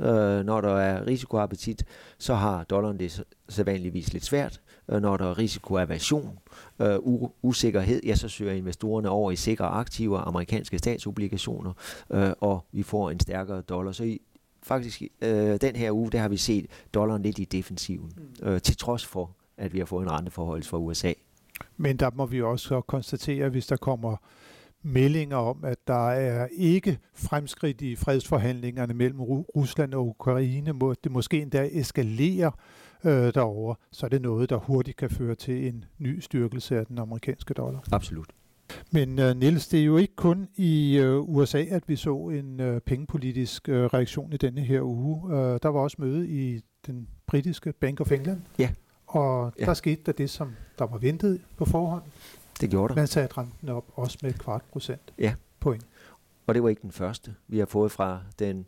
Øh, 0.00 0.44
når 0.44 0.60
der 0.60 0.76
er 0.76 1.06
risikoappetit, 1.06 1.84
så 2.18 2.34
har 2.34 2.64
dollaren 2.64 2.98
det 2.98 3.24
sædvanligvis 3.48 4.12
lidt 4.12 4.24
svært. 4.24 4.60
Øh, 4.88 5.02
når 5.02 5.16
der 5.16 5.30
er 5.30 5.38
risikoaversion, 5.38 6.38
øh, 6.80 6.98
usikkerhed, 7.42 8.00
ja, 8.06 8.14
så 8.14 8.28
søger 8.28 8.52
investorerne 8.52 9.08
over 9.08 9.30
i 9.30 9.36
sikre 9.36 9.66
aktiver, 9.66 10.18
amerikanske 10.18 10.78
statsobligationer, 10.78 11.72
øh, 12.10 12.30
og 12.40 12.64
vi 12.72 12.82
får 12.82 13.10
en 13.10 13.20
stærkere 13.20 13.60
dollar. 13.60 13.92
Så 13.92 14.04
i, 14.04 14.20
faktisk 14.62 15.02
øh, 15.22 15.60
den 15.60 15.76
her 15.76 15.92
uge, 15.92 16.10
der 16.10 16.18
har 16.18 16.28
vi 16.28 16.36
set 16.36 16.66
dollaren 16.94 17.22
lidt 17.22 17.38
i 17.38 17.44
defensiven, 17.44 18.12
mm. 18.16 18.48
øh, 18.48 18.60
til 18.60 18.76
trods 18.76 19.06
for 19.06 19.30
at 19.56 19.72
vi 19.72 19.78
har 19.78 19.86
fået 19.86 20.04
en 20.04 20.10
renteforhold 20.10 20.62
fra 20.62 20.78
USA. 20.78 21.12
Men 21.76 21.96
der 21.96 22.10
må 22.14 22.26
vi 22.26 22.42
også 22.42 22.80
konstatere, 22.80 23.48
hvis 23.48 23.66
der 23.66 23.76
kommer 23.76 24.16
meldinger 24.82 25.36
om, 25.36 25.64
at 25.64 25.78
der 25.86 26.10
er 26.10 26.48
ikke 26.52 26.98
fremskridt 27.14 27.80
i 27.80 27.96
fredsforhandlingerne 27.96 28.94
mellem 28.94 29.20
Rusland 29.20 29.94
og 29.94 30.06
Ukraine, 30.06 30.72
må 30.72 30.94
det 31.04 31.12
måske 31.12 31.42
endda 31.42 31.68
eskalere 31.72 32.52
øh, 33.04 33.34
derover, 33.34 33.74
så 33.92 34.06
er 34.06 34.10
det 34.10 34.22
noget, 34.22 34.50
der 34.50 34.56
hurtigt 34.56 34.96
kan 34.96 35.10
føre 35.10 35.34
til 35.34 35.68
en 35.68 35.84
ny 35.98 36.20
styrkelse 36.20 36.78
af 36.78 36.86
den 36.86 36.98
amerikanske 36.98 37.54
dollar. 37.54 37.84
Absolut. 37.92 38.26
Men 38.90 39.18
uh, 39.18 39.36
Niels, 39.36 39.68
det 39.68 39.80
er 39.80 39.84
jo 39.84 39.96
ikke 39.96 40.16
kun 40.16 40.48
i 40.56 41.00
uh, 41.04 41.36
USA, 41.36 41.64
at 41.70 41.82
vi 41.86 41.96
så 41.96 42.16
en 42.16 42.60
uh, 42.60 42.78
pengepolitisk 42.78 43.68
uh, 43.68 43.74
reaktion 43.74 44.32
i 44.32 44.36
denne 44.36 44.60
her 44.60 44.80
uge. 44.82 45.24
Uh, 45.24 45.30
der 45.62 45.68
var 45.68 45.80
også 45.80 45.96
møde 45.98 46.28
i 46.28 46.60
den 46.86 47.08
britiske 47.26 47.72
Bank 47.72 48.00
of 48.00 48.12
England. 48.12 48.40
Ja. 48.58 48.70
Og 49.06 49.52
ja. 49.58 49.64
der 49.64 49.74
skete 49.74 50.02
der 50.06 50.12
det, 50.12 50.30
som 50.30 50.52
der 50.78 50.86
var 50.86 50.98
ventet 50.98 51.40
på 51.56 51.64
forhånd. 51.64 52.02
Det 52.60 52.70
gjorde 52.70 52.88
der. 52.88 53.00
Man 53.00 53.06
satte 53.06 53.38
renten 53.38 53.68
op 53.68 53.84
også 53.94 54.18
med 54.22 54.30
et 54.30 54.38
kvart 54.38 54.62
procent 54.72 55.12
ja. 55.18 55.34
point. 55.60 55.86
Og 56.46 56.54
det 56.54 56.62
var 56.62 56.68
ikke 56.68 56.82
den 56.82 56.92
første, 56.92 57.34
vi 57.48 57.58
har 57.58 57.66
fået 57.66 57.92
fra 57.92 58.20
den, 58.38 58.66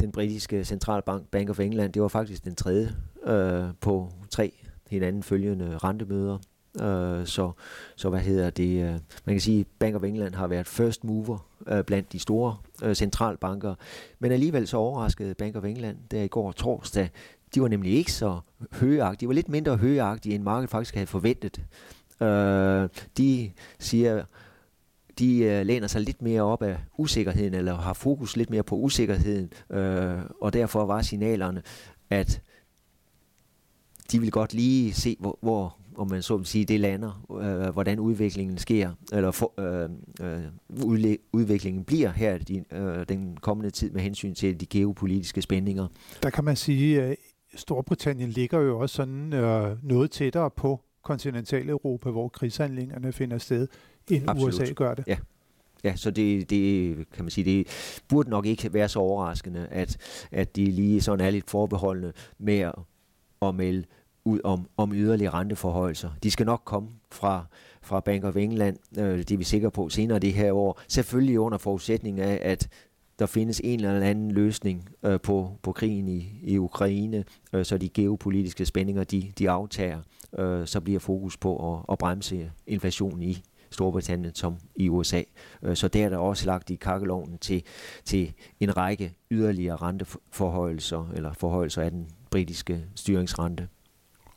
den 0.00 0.12
britiske 0.12 0.64
centralbank, 0.64 1.28
Bank 1.28 1.50
of 1.50 1.60
England. 1.60 1.92
Det 1.92 2.02
var 2.02 2.08
faktisk 2.08 2.44
den 2.44 2.54
tredje 2.54 2.94
øh, 3.24 3.64
på 3.80 4.12
tre 4.30 4.52
hinanden 4.90 5.22
følgende 5.22 5.78
rentemøder. 5.78 6.38
Øh, 6.82 7.26
så, 7.26 7.52
så 7.96 8.08
hvad 8.08 8.20
hedder 8.20 8.50
det? 8.50 8.84
Øh, 8.84 8.92
man 9.24 9.34
kan 9.34 9.40
sige, 9.40 9.60
at 9.60 9.66
Bank 9.78 9.94
of 9.94 10.02
England 10.02 10.34
har 10.34 10.46
været 10.46 10.66
first 10.66 11.04
mover 11.04 11.46
øh, 11.66 11.84
blandt 11.84 12.12
de 12.12 12.18
store 12.18 12.56
øh, 12.82 12.94
centralbanker. 12.94 13.74
Men 14.18 14.32
alligevel 14.32 14.66
så 14.66 14.76
overraskede 14.76 15.34
Bank 15.34 15.56
of 15.56 15.64
England 15.64 15.96
der 16.10 16.22
i 16.22 16.28
går 16.28 16.52
torsdag 16.52 17.10
de 17.54 17.62
var 17.62 17.68
nemlig 17.68 17.92
ikke 17.92 18.12
så 18.12 18.40
højagtige. 18.72 19.20
De 19.20 19.28
var 19.28 19.34
lidt 19.34 19.48
mindre 19.48 19.76
højagtige, 19.76 20.34
end 20.34 20.42
markedet 20.42 20.70
faktisk 20.70 20.94
havde 20.94 21.06
forventet. 21.06 21.60
Øh, 22.20 22.88
de 23.18 23.52
siger, 23.78 24.24
de 25.18 25.38
øh, 25.38 25.66
læner 25.66 25.86
sig 25.86 26.00
lidt 26.00 26.22
mere 26.22 26.42
op 26.42 26.62
af 26.62 26.76
usikkerheden, 26.98 27.54
eller 27.54 27.74
har 27.74 27.92
fokus 27.92 28.36
lidt 28.36 28.50
mere 28.50 28.62
på 28.62 28.76
usikkerheden, 28.76 29.52
øh, 29.70 30.20
og 30.40 30.52
derfor 30.52 30.86
var 30.86 31.02
signalerne, 31.02 31.62
at 32.10 32.42
de 34.12 34.20
vil 34.20 34.30
godt 34.30 34.54
lige 34.54 34.92
se, 34.92 35.16
hvor, 35.20 35.38
hvor 35.40 35.76
om 35.96 36.10
man 36.10 36.22
så 36.22 36.36
vil 36.36 36.46
sige, 36.46 36.64
det 36.64 36.80
lander, 36.80 37.26
øh, 37.40 37.72
hvordan 37.72 37.98
udviklingen 37.98 38.58
sker, 38.58 38.90
eller 39.12 39.30
for, 39.30 39.52
øh, 39.60 39.90
øh, 40.20 40.44
udviklingen 41.32 41.84
bliver 41.84 42.10
her 42.10 42.38
de, 42.38 42.64
øh, 42.72 43.08
den 43.08 43.36
kommende 43.36 43.70
tid 43.70 43.90
med 43.90 44.00
hensyn 44.00 44.34
til 44.34 44.60
de 44.60 44.66
geopolitiske 44.66 45.42
spændinger. 45.42 45.86
Der 46.22 46.30
kan 46.30 46.44
man 46.44 46.56
sige, 46.56 47.02
at 47.02 47.16
Storbritannien 47.54 48.30
ligger 48.30 48.60
jo 48.60 48.78
også 48.78 48.96
sådan 48.96 49.32
øh, 49.32 49.76
noget 49.82 50.10
tættere 50.10 50.50
på 50.50 50.80
kontinentaleuropa, 51.02 52.10
hvor 52.10 52.28
krigshandlingerne 52.28 53.12
finder 53.12 53.38
sted, 53.38 53.68
end 54.10 54.30
Absolut. 54.30 54.54
USA 54.54 54.72
gør 54.72 54.94
det. 54.94 55.04
Ja. 55.06 55.16
Ja, 55.84 55.96
så 55.96 56.10
det, 56.10 56.50
det 56.50 56.96
kan 57.12 57.24
man 57.24 57.30
sige, 57.30 57.44
det 57.44 57.66
burde 58.08 58.30
nok 58.30 58.46
ikke 58.46 58.72
være 58.72 58.88
så 58.88 58.98
overraskende, 58.98 59.66
at, 59.70 59.96
at 60.32 60.56
de 60.56 60.64
lige 60.64 61.00
sådan 61.00 61.26
er 61.26 61.30
lidt 61.30 61.50
forbeholdende 61.50 62.12
med 62.38 62.72
at, 63.42 63.54
melde 63.54 63.84
ud 64.24 64.40
om, 64.44 64.68
om 64.76 64.92
yderligere 64.94 65.34
renteforhøjelser. 65.34 66.10
De 66.22 66.30
skal 66.30 66.46
nok 66.46 66.62
komme 66.64 66.88
fra, 67.10 67.46
fra 67.82 68.00
Bank 68.00 68.24
of 68.24 68.36
England, 68.36 68.76
øh, 68.98 69.18
det 69.18 69.30
er 69.30 69.36
vi 69.36 69.44
sikre 69.44 69.70
på 69.70 69.88
senere 69.88 70.18
det 70.18 70.32
her 70.32 70.52
år. 70.52 70.80
Selvfølgelig 70.88 71.40
under 71.40 71.58
forudsætning 71.58 72.20
af, 72.20 72.38
at 72.42 72.68
der 73.18 73.26
findes 73.26 73.60
en 73.64 73.80
eller 73.80 74.00
anden 74.00 74.30
løsning 74.30 74.88
øh, 75.02 75.20
på, 75.20 75.50
på 75.62 75.72
krigen 75.72 76.08
i, 76.08 76.40
i 76.42 76.58
Ukraine, 76.58 77.24
øh, 77.52 77.64
så 77.64 77.78
de 77.78 77.88
geopolitiske 77.88 78.66
spændinger 78.66 79.04
de, 79.04 79.32
de 79.38 79.50
aftager, 79.50 80.00
øh, 80.38 80.66
så 80.66 80.80
bliver 80.80 81.00
fokus 81.00 81.36
på 81.36 81.74
at, 81.74 81.84
at 81.92 81.98
bremse 81.98 82.50
inflationen 82.66 83.22
i 83.22 83.42
Storbritannien 83.72 84.34
som 84.34 84.56
i 84.76 84.88
USA. 84.88 85.22
Øh, 85.62 85.76
så 85.76 85.88
der 85.88 86.04
er 86.04 86.08
der 86.08 86.16
også 86.16 86.46
lagt 86.46 86.70
i 86.70 86.74
kakkeloven 86.74 87.38
til, 87.38 87.62
til 88.04 88.32
en 88.60 88.76
række 88.76 89.14
yderligere 89.30 89.76
renteforhøjelser, 89.76 91.10
eller 91.14 91.32
forhøjelser 91.32 91.82
af 91.82 91.90
den 91.90 92.08
britiske 92.30 92.84
styringsrente. 92.94 93.68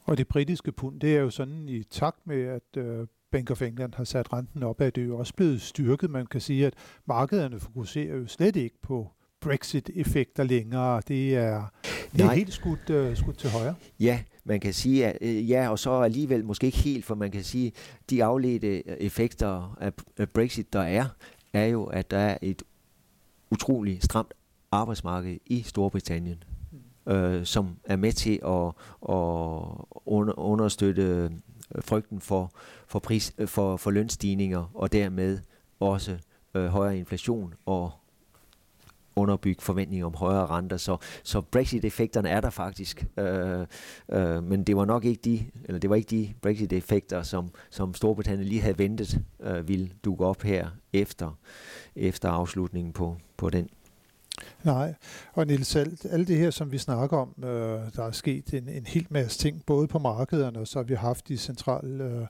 Og 0.04 0.18
det 0.18 0.28
britiske 0.28 0.72
pund, 0.72 1.00
det 1.00 1.16
er 1.16 1.20
jo 1.20 1.30
sådan 1.30 1.70
i 1.70 1.84
takt 1.84 2.28
med, 2.28 2.44
at 2.44 2.78
øh, 2.78 3.08
Bank 3.32 3.52
of 3.52 3.62
England 3.62 3.94
har 3.94 4.04
sat 4.04 4.34
renten 4.34 4.64
op, 4.64 4.82
at 4.82 4.96
det 4.96 5.02
er 5.02 5.06
jo 5.06 5.18
også 5.18 5.34
blevet 5.34 5.62
styrket. 5.62 6.10
Man 6.10 6.26
kan 6.26 6.42
sige, 6.42 6.66
at 6.66 6.74
markederne 7.06 7.60
fokuserer 7.60 8.16
jo 8.16 8.28
slet 8.28 8.56
ikke 8.56 8.76
på 8.82 9.12
Brexit-effekter 9.42 10.44
længere. 10.44 11.02
Det 11.08 11.36
er, 11.36 11.64
det 12.12 12.22
er 12.22 12.32
helt 12.32 12.54
skudt, 12.54 12.90
uh, 12.90 13.18
skudt 13.18 13.38
til 13.38 13.50
højre. 13.50 13.76
Ja, 14.00 14.24
man 14.46 14.60
kan 14.60 14.74
sige, 14.74 15.06
at 15.06 15.18
øh, 15.22 15.50
ja, 15.50 15.70
og 15.70 15.80
så 15.80 15.92
alligevel 15.92 16.46
måske 16.46 16.66
ikke 16.66 16.78
helt, 16.78 17.06
for 17.06 17.16
man 17.16 17.32
kan 17.32 17.44
sige, 17.44 17.72
de 18.10 18.24
afledte 18.24 19.02
effekter 19.02 19.78
af 20.18 20.30
Brexit, 20.30 20.74
der 20.74 20.82
er, 20.82 21.06
er 21.54 21.66
jo, 21.66 21.84
at 21.84 22.12
der 22.12 22.18
er 22.18 22.38
et 22.42 22.64
utroligt 23.52 24.04
stramt 24.04 24.34
arbejdsmarked 24.72 25.38
i 25.46 25.62
Storbritannien, 25.62 26.44
mm. 27.06 27.12
øh, 27.14 27.46
som 27.46 27.78
er 27.84 27.96
med 27.96 28.12
til 28.12 28.40
at, 28.46 28.68
at 29.10 29.96
under, 30.06 30.40
understøtte 30.40 31.32
frygten 31.82 32.22
for, 32.22 32.52
for, 32.88 33.00
pris, 33.00 33.34
for, 33.46 33.78
for 33.78 33.92
lønstigninger, 33.92 34.72
og 34.74 34.92
dermed 34.92 35.40
også 35.80 36.18
øh, 36.56 36.66
højere 36.66 36.98
inflation 36.98 37.54
og 37.66 37.92
underbygge 39.16 39.62
forventninger 39.62 40.06
om 40.06 40.14
højere 40.14 40.46
renter. 40.46 40.78
Så, 40.78 40.98
så 41.24 41.42
Brexit-effekterne 41.42 42.30
er 42.30 42.42
der 42.42 42.50
faktisk, 42.50 43.06
øh, 43.18 43.66
øh, 44.10 44.44
men 44.44 44.64
det 44.64 44.78
var 44.78 44.86
nok 44.86 45.06
ikke 45.06 45.22
de, 45.26 45.46
eller 45.66 45.80
det 45.80 45.90
var 45.90 45.96
ikke 45.96 46.10
de 46.10 46.34
Brexit-effekter, 46.42 47.22
som, 47.24 47.50
som 47.70 47.94
Storbritannien 47.94 48.48
lige 48.48 48.62
havde 48.62 48.78
ventet 48.78 49.22
øh, 49.40 49.68
ville 49.68 49.90
dukke 50.06 50.26
op 50.26 50.42
her 50.42 50.68
efter, 50.94 51.38
efter 51.96 52.30
afslutningen 52.30 52.94
på, 52.94 53.18
på 53.38 53.50
den 53.50 53.70
Nej, 54.64 54.94
og 55.34 55.48
Niels, 55.48 55.76
alt, 55.76 56.06
alt 56.12 56.28
det 56.28 56.38
her, 56.38 56.52
som 56.52 56.72
vi 56.72 56.78
snakker 56.78 57.18
om, 57.18 57.44
øh, 57.44 57.50
der 57.96 58.04
er 58.04 58.12
sket 58.12 58.54
en, 58.54 58.70
en 58.70 58.86
hel 58.86 59.08
masse 59.10 59.40
ting, 59.40 59.66
både 59.66 59.88
på 59.88 60.00
markederne, 60.00 60.60
og 60.60 60.68
så 60.68 60.80
har 60.80 60.84
vi 60.84 60.94
haft 60.94 61.28
de 61.28 61.38
central, 61.38 62.02
øh, 62.02 62.28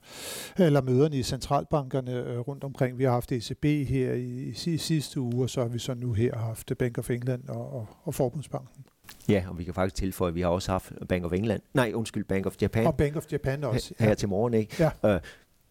eller 0.57 0.81
møderne 0.81 1.17
i 1.17 1.23
centralbankerne 1.23 2.11
øh, 2.11 2.39
rundt 2.39 2.63
omkring. 2.63 2.97
Vi 2.97 3.03
har 3.03 3.11
haft 3.11 3.31
ECB 3.31 3.65
her 3.65 4.13
i, 4.13 4.53
i 4.65 4.77
sidste 4.77 5.19
uge, 5.19 5.43
og 5.43 5.49
så 5.49 5.61
har 5.61 5.67
vi 5.67 5.79
så 5.79 5.93
nu 5.93 6.13
her 6.13 6.35
haft 6.35 6.71
Bank 6.79 6.97
of 6.97 7.09
England 7.09 7.49
og, 7.49 7.73
og, 7.73 7.87
og 8.03 8.15
Forbundsbanken. 8.15 8.85
Ja, 9.29 9.45
og 9.49 9.57
vi 9.57 9.63
kan 9.63 9.73
faktisk 9.73 9.95
tilføje, 9.95 10.29
at 10.29 10.35
vi 10.35 10.41
har 10.41 10.47
også 10.47 10.71
haft 10.71 10.93
Bank 11.09 11.25
of 11.25 11.31
England, 11.31 11.61
nej 11.73 11.91
undskyld, 11.95 12.23
Bank 12.23 12.45
of 12.45 12.55
Japan. 12.61 12.87
Og 12.87 12.97
Bank 12.97 13.15
of 13.15 13.23
Japan 13.31 13.63
også. 13.63 13.93
Her, 13.99 14.07
her 14.07 14.15
til 14.15 14.29
morgen, 14.29 14.53
ikke? 14.53 14.91
Ja. 15.03 15.15
Øh, 15.15 15.21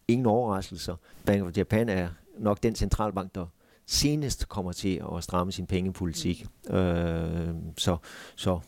ingen 0.09 0.27
overraskelser. 0.27 0.97
Bank 1.27 1.43
of 1.43 1.57
Japan 1.57 1.89
er 1.89 2.09
nok 2.39 2.63
den 2.63 2.75
centralbank, 2.75 3.35
der 3.35 3.47
senest 3.87 4.49
kommer 4.49 4.73
til 4.73 5.03
at 5.17 5.25
stramme 5.25 5.53
sin 5.53 5.67
pengepolitik. 5.67 6.47
Mm. 6.71 6.75
Øh, 6.75 7.55
så, 7.77 7.97
så 8.37 8.59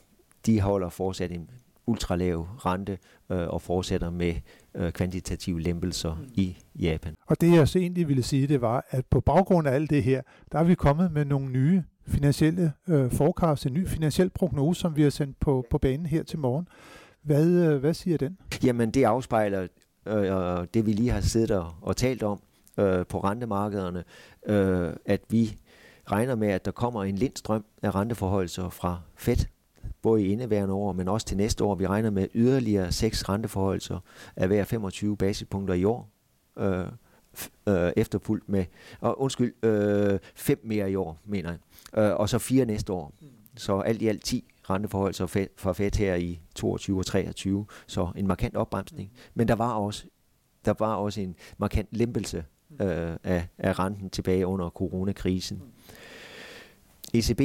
de 0.47 0.61
holder 0.61 0.89
fortsat 0.89 1.33
en 1.33 1.51
ultralav 1.87 2.41
rente 2.41 2.99
øh, 3.31 3.49
og 3.49 3.63
fortsætter 3.63 4.11
med 4.11 4.35
øh, 4.75 4.93
kvantitative 4.93 5.61
lempelser 5.61 6.15
mm. 6.15 6.29
i 6.35 6.57
Japan. 6.75 7.15
Og 7.27 7.41
det 7.41 7.53
jeg 7.53 7.69
så 7.69 7.79
egentlig 7.79 8.09
ville 8.09 8.23
sige, 8.23 8.47
det 8.47 8.61
var, 8.61 8.85
at 8.91 9.07
på 9.07 9.21
baggrund 9.21 9.69
af 9.69 9.73
alt 9.73 9.91
det 9.91 10.03
her, 10.03 10.23
der 10.53 10.59
er 10.59 10.65
vi 10.65 10.75
kommet 10.75 11.13
med 11.13 11.25
nogle 11.25 11.49
nye 11.49 11.83
finansielle 12.07 12.73
øh, 12.89 13.11
forecast, 13.11 13.67
en 13.67 13.75
ny 13.75 13.87
finansiel 13.89 14.31
prognose, 14.31 14.81
som 14.81 14.97
vi 14.97 15.03
har 15.03 15.11
sendt 15.11 15.41
på, 15.41 15.67
på 15.71 15.79
banen 15.79 16.07
her 16.07 16.23
til 16.23 16.39
morgen. 16.39 16.69
Hvad, 17.23 17.49
øh, 17.49 17.79
hvad 17.79 17.95
siger 17.95 18.19
den? 18.19 18.39
Jamen 18.65 18.91
det 18.91 19.05
afspejler 19.05 19.67
øh, 20.07 20.67
det, 20.75 20.87
vi 20.87 20.93
lige 20.93 21.11
har 21.11 21.21
siddet 21.21 21.51
og, 21.51 21.75
og 21.81 21.97
talt 21.97 22.23
om, 22.23 22.41
øh, 22.77 23.07
på 23.07 23.19
rentemarkederne, 23.19 24.05
øh, 24.47 24.93
at 25.05 25.21
vi 25.29 25.57
regner 26.11 26.35
med, 26.35 26.49
at 26.49 26.65
der 26.65 26.71
kommer 26.71 27.05
en 27.05 27.17
lindstrøm 27.17 27.65
af 27.83 27.95
renteforholdelser 27.95 28.69
fra 28.69 29.01
Fed, 29.17 29.37
både 30.03 30.25
i 30.25 30.33
indeværende 30.33 30.75
år, 30.75 30.93
men 30.93 31.09
også 31.09 31.27
til 31.27 31.37
næste 31.37 31.65
år. 31.65 31.75
Vi 31.75 31.87
regner 31.87 32.11
med 32.11 32.29
yderligere 32.35 32.93
seks 32.93 33.29
renteforholdelser 33.29 33.99
af 34.37 34.47
hver 34.47 34.65
25 34.65 35.17
basispunkter 35.17 35.75
i 35.75 35.85
år. 35.85 36.11
Øh, 36.59 36.87
øh, 37.69 37.93
efterfulgt 37.97 38.49
med, 38.49 38.65
og 39.01 39.21
undskyld, 39.21 39.65
øh, 39.65 40.19
fem 40.35 40.61
mere 40.65 40.91
i 40.91 40.97
år, 40.97 41.19
mener 41.25 41.51
jeg, 41.51 41.59
øh, 42.03 42.17
og 42.17 42.29
så 42.29 42.39
fire 42.39 42.65
næste 42.65 42.93
år. 42.93 43.13
Så 43.57 43.81
alt 43.81 44.03
i 44.03 44.09
alt 44.09 44.25
10 44.25 44.45
renteforholdelser 44.71 45.27
fra 45.57 45.73
Fed 45.73 45.99
her 45.99 46.15
i 46.15 46.41
22 46.55 46.99
og 46.99 47.07
23, 47.07 47.67
så 47.87 48.11
en 48.17 48.27
markant 48.27 48.57
opbremsning. 48.57 49.13
Men 49.35 49.49
der 49.49 49.55
var 49.55 49.73
også 49.73 50.07
der 50.65 50.75
var 50.79 50.95
også 50.95 51.21
en 51.21 51.35
markant 51.59 51.89
lempelse 51.91 52.45
øh, 52.81 53.17
af, 53.25 53.49
af 53.59 53.79
renten 53.79 54.11
tilbage 54.11 54.47
under 54.47 54.71
coronakrisen. 54.71 55.63
ECB 57.15 57.41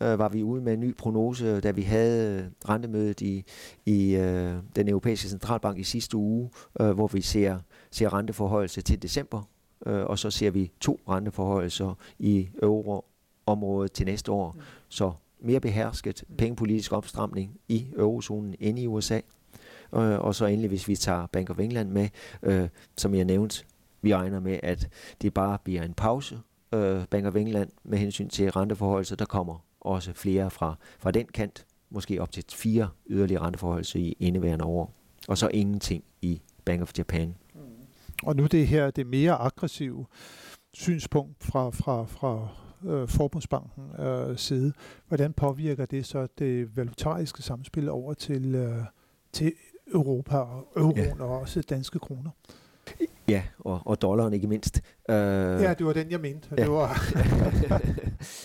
øh, 0.00 0.18
var 0.18 0.28
vi 0.28 0.42
ude 0.42 0.62
med 0.62 0.72
en 0.72 0.80
ny 0.80 0.96
prognose, 0.96 1.60
da 1.60 1.70
vi 1.70 1.82
havde 1.82 2.50
rentemødet 2.68 3.20
i, 3.20 3.44
i 3.86 4.14
øh, 4.16 4.54
den 4.76 4.88
europæiske 4.88 5.28
centralbank 5.28 5.78
i 5.78 5.84
sidste 5.84 6.16
uge, 6.16 6.50
øh, 6.80 6.90
hvor 6.90 7.06
vi 7.06 7.20
ser, 7.20 7.58
ser 7.90 8.14
renteforhøjelse 8.14 8.80
til 8.80 9.02
december, 9.02 9.42
øh, 9.86 10.04
og 10.04 10.18
så 10.18 10.30
ser 10.30 10.50
vi 10.50 10.72
to 10.80 11.00
renteforhøjelser 11.08 11.94
i 12.18 12.48
euroområdet 12.62 13.92
til 13.92 14.06
næste 14.06 14.32
år. 14.32 14.52
Mm. 14.52 14.60
Så 14.88 15.12
mere 15.40 15.60
behersket 15.60 16.24
pengepolitisk 16.38 16.92
opstramning 16.92 17.60
i 17.68 17.86
eurozonen 17.96 18.54
end 18.60 18.78
i 18.78 18.86
USA. 18.86 19.20
Øh, 19.94 20.18
og 20.18 20.34
så 20.34 20.46
endelig, 20.46 20.68
hvis 20.68 20.88
vi 20.88 20.96
tager 20.96 21.26
Bank 21.26 21.50
of 21.50 21.58
England 21.58 21.90
med, 21.90 22.08
øh, 22.42 22.68
som 22.96 23.14
jeg 23.14 23.24
nævnte, 23.24 23.64
vi 24.02 24.14
regner 24.14 24.40
med, 24.40 24.60
at 24.62 24.88
det 25.22 25.34
bare 25.34 25.58
bliver 25.64 25.82
en 25.82 25.94
pause, 25.94 26.38
øh, 26.74 27.04
Bank 27.10 27.26
of 27.26 27.34
England, 27.34 27.70
med 27.84 27.98
hensyn 27.98 28.28
til 28.28 28.50
renteforhold, 28.50 29.16
der 29.16 29.24
kommer 29.24 29.64
også 29.80 30.12
flere 30.12 30.50
fra, 30.50 30.76
fra 30.98 31.10
den 31.10 31.26
kant, 31.26 31.66
måske 31.90 32.22
op 32.22 32.32
til 32.32 32.44
fire 32.52 32.88
yderligere 33.06 33.42
renteforhold 33.42 33.96
i 33.96 34.16
indeværende 34.20 34.64
år, 34.64 34.94
og 35.28 35.38
så 35.38 35.48
ingenting 35.48 36.04
i 36.22 36.42
Bank 36.64 36.82
of 36.82 36.92
Japan. 36.98 37.34
Og 38.22 38.36
nu 38.36 38.46
det 38.46 38.66
her, 38.66 38.90
det 38.90 39.06
mere 39.06 39.32
aggressive 39.32 40.06
synspunkt 40.72 41.44
fra, 41.44 41.70
fra, 41.70 42.04
fra 42.04 42.48
øh, 42.84 43.08
Forbundsbanken 43.08 44.00
øh, 44.00 44.36
side, 44.36 44.72
hvordan 45.08 45.32
påvirker 45.32 45.86
det 45.86 46.06
så 46.06 46.26
det 46.38 46.76
valutariske 46.76 47.42
samspil 47.42 47.88
over 47.88 48.14
til, 48.14 48.54
øh, 48.54 48.82
til 49.32 49.52
Europa 49.92 50.36
og 50.36 50.72
euroen 50.76 50.98
ja. 51.18 51.22
og 51.22 51.40
også 51.40 51.62
danske 51.62 51.98
kroner? 51.98 52.30
Ja, 53.28 53.42
og, 53.58 53.80
og 53.84 54.02
dollaren 54.02 54.32
ikke 54.32 54.46
mindst. 54.46 54.80
Uh, 55.08 55.14
ja, 55.14 55.74
det 55.74 55.86
var 55.86 55.92
den, 55.92 56.10
jeg 56.10 56.20
mente. 56.20 56.48
Ja. 56.50 56.62
Det 56.62 56.70
var 56.70 57.00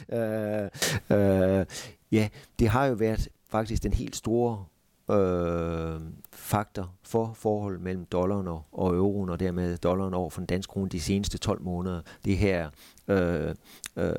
uh, 0.09 1.17
uh, 1.17 1.65
ja, 2.11 2.29
det 2.59 2.67
har 2.67 2.85
jo 2.85 2.93
været 2.93 3.29
faktisk 3.49 3.83
den 3.83 3.93
helt 3.93 4.15
store 4.15 4.65
uh, 5.07 6.01
faktor 6.31 6.91
for 7.03 7.33
forholdet 7.33 7.81
mellem 7.81 8.05
dollaren 8.05 8.47
og, 8.47 8.65
og 8.71 8.95
euroen, 8.95 9.29
og 9.29 9.39
dermed 9.39 9.77
dollaren 9.77 10.13
over 10.13 10.29
for 10.29 10.39
den 10.41 10.45
danske 10.45 10.71
krone 10.71 10.89
de 10.89 11.01
seneste 11.01 11.37
12 11.37 11.61
måneder. 11.61 12.01
Det 12.25 12.37
her 12.37 12.69
uh, 13.07 13.51
uh, 14.03 14.09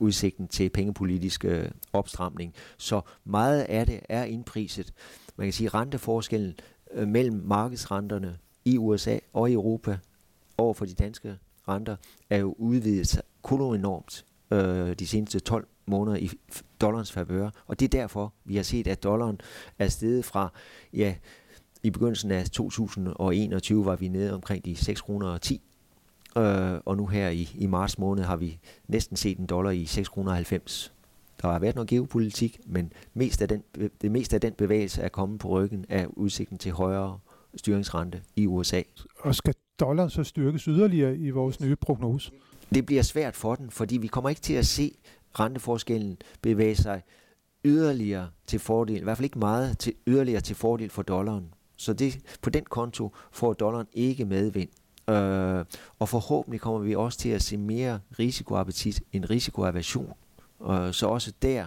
udsigten 0.00 0.48
til 0.48 0.70
pengepolitisk 0.70 1.44
uh, 1.48 1.64
opstramning. 1.92 2.54
Så 2.78 3.00
meget 3.24 3.62
af 3.62 3.86
det 3.86 4.00
er 4.08 4.24
indpriset. 4.24 4.92
Man 5.36 5.46
kan 5.46 5.52
sige, 5.52 5.68
renteforskellen 5.68 6.54
uh, 6.96 7.08
mellem 7.08 7.42
markedsrenterne 7.44 8.38
i 8.64 8.78
USA 8.78 9.18
og 9.32 9.50
i 9.50 9.52
Europa 9.52 9.98
over 10.60 10.74
for 10.74 10.84
de 10.84 10.94
danske 10.94 11.38
renter 11.68 11.96
er 12.30 12.36
jo 12.36 12.54
udvidet 12.58 13.22
enormt 13.50 14.24
øh, 14.50 14.94
de 14.94 15.06
seneste 15.06 15.40
12 15.40 15.66
måneder 15.86 16.16
i 16.16 16.30
dollarens 16.80 17.12
favør. 17.12 17.50
Og 17.66 17.80
det 17.80 17.94
er 17.94 17.98
derfor, 18.00 18.32
vi 18.44 18.56
har 18.56 18.62
set, 18.62 18.86
at 18.86 19.02
dollaren 19.02 19.40
er 19.78 19.88
steget 19.88 20.24
fra, 20.24 20.52
ja, 20.92 21.14
i 21.82 21.90
begyndelsen 21.90 22.30
af 22.30 22.50
2021 22.50 23.84
var 23.84 23.96
vi 23.96 24.08
nede 24.08 24.34
omkring 24.34 24.64
de 24.64 24.76
6 24.76 25.00
kroner 25.00 25.28
og 25.28 25.42
10. 25.42 25.62
Øh, 26.38 26.80
og 26.84 26.96
nu 26.96 27.06
her 27.06 27.28
i, 27.28 27.50
i 27.58 27.66
marts 27.66 27.98
måned 27.98 28.24
har 28.24 28.36
vi 28.36 28.58
næsten 28.88 29.16
set 29.16 29.38
en 29.38 29.46
dollar 29.46 29.70
i 29.70 29.86
6 29.86 30.08
kroner 30.08 30.32
90. 30.32 30.92
Der 31.42 31.48
har 31.48 31.58
været 31.58 31.74
noget 31.74 31.88
geopolitik, 31.88 32.60
men 32.66 32.92
mest 33.14 33.42
af 33.42 33.48
den, 33.48 33.62
det 34.02 34.10
meste 34.10 34.36
af 34.36 34.40
den 34.40 34.52
bevægelse 34.52 35.02
er 35.02 35.08
kommet 35.08 35.40
på 35.40 35.48
ryggen 35.48 35.86
af 35.88 36.06
udsigten 36.06 36.58
til 36.58 36.72
højere 36.72 37.18
styringsrente 37.56 38.22
i 38.36 38.46
USA. 38.46 38.82
Og 39.18 39.34
skal 39.34 39.54
dollaren 39.80 40.10
så 40.10 40.24
styrkes 40.24 40.64
yderligere 40.64 41.16
i 41.16 41.30
vores 41.30 41.60
nye 41.60 41.76
prognose? 41.76 42.32
Det 42.74 42.86
bliver 42.86 43.02
svært 43.02 43.36
for 43.36 43.54
den, 43.54 43.70
fordi 43.70 43.96
vi 43.96 44.06
kommer 44.06 44.30
ikke 44.30 44.40
til 44.40 44.54
at 44.54 44.66
se 44.66 44.94
renteforskellen 45.38 46.18
bevæge 46.42 46.76
sig 46.76 47.02
yderligere 47.64 48.28
til 48.46 48.58
fordel, 48.58 49.00
i 49.00 49.04
hvert 49.04 49.16
fald 49.16 49.24
ikke 49.24 49.38
meget 49.38 49.78
til 49.78 49.94
yderligere 50.06 50.40
til 50.40 50.56
fordel 50.56 50.90
for 50.90 51.02
dollaren. 51.02 51.54
Så 51.76 51.92
det, 51.92 52.18
på 52.42 52.50
den 52.50 52.64
konto 52.64 53.14
får 53.32 53.52
dollaren 53.52 53.86
ikke 53.92 54.24
medvind. 54.24 54.68
Øh, 55.10 55.64
og 55.98 56.08
forhåbentlig 56.08 56.60
kommer 56.60 56.80
vi 56.80 56.94
også 56.94 57.18
til 57.18 57.28
at 57.28 57.42
se 57.42 57.56
mere 57.56 58.00
risikoappetit 58.18 59.02
end 59.12 59.30
risikoaversion. 59.30 60.12
Øh, 60.70 60.92
så 60.92 61.06
også 61.06 61.32
der 61.42 61.66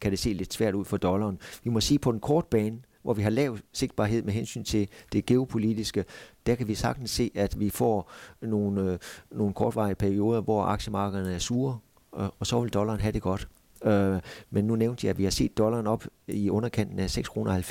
kan 0.00 0.10
det 0.10 0.18
se 0.18 0.32
lidt 0.32 0.52
svært 0.52 0.74
ud 0.74 0.84
for 0.84 0.96
dollaren. 0.96 1.38
Vi 1.64 1.70
må 1.70 1.80
sige 1.80 1.98
på 1.98 2.12
den 2.12 2.20
korte 2.20 2.46
bane, 2.50 2.78
hvor 3.04 3.14
vi 3.14 3.22
har 3.22 3.30
lav 3.30 3.58
sigtbarhed 3.72 4.22
med 4.22 4.32
hensyn 4.32 4.64
til 4.64 4.88
det 5.12 5.26
geopolitiske, 5.26 6.04
der 6.46 6.54
kan 6.54 6.68
vi 6.68 6.74
sagtens 6.74 7.10
se, 7.10 7.30
at 7.34 7.60
vi 7.60 7.70
får 7.70 8.10
nogle, 8.40 8.92
øh, 8.92 8.98
nogle 9.30 9.54
kortvarige 9.54 9.94
perioder, 9.94 10.40
hvor 10.40 10.62
aktiemarkederne 10.62 11.34
er 11.34 11.38
sure, 11.38 11.78
øh, 12.18 12.28
og 12.38 12.46
så 12.46 12.60
vil 12.60 12.72
dollaren 12.72 13.00
have 13.00 13.12
det 13.12 13.22
godt. 13.22 13.48
Øh, 13.84 14.20
men 14.50 14.64
nu 14.64 14.76
nævnte 14.76 15.06
jeg, 15.06 15.10
at 15.10 15.18
vi 15.18 15.24
har 15.24 15.30
set 15.30 15.58
dollaren 15.58 15.86
op 15.86 16.04
i 16.28 16.50
underkanten 16.50 16.98
af 16.98 17.18
6,90 17.18 17.22
kroner. 17.22 17.62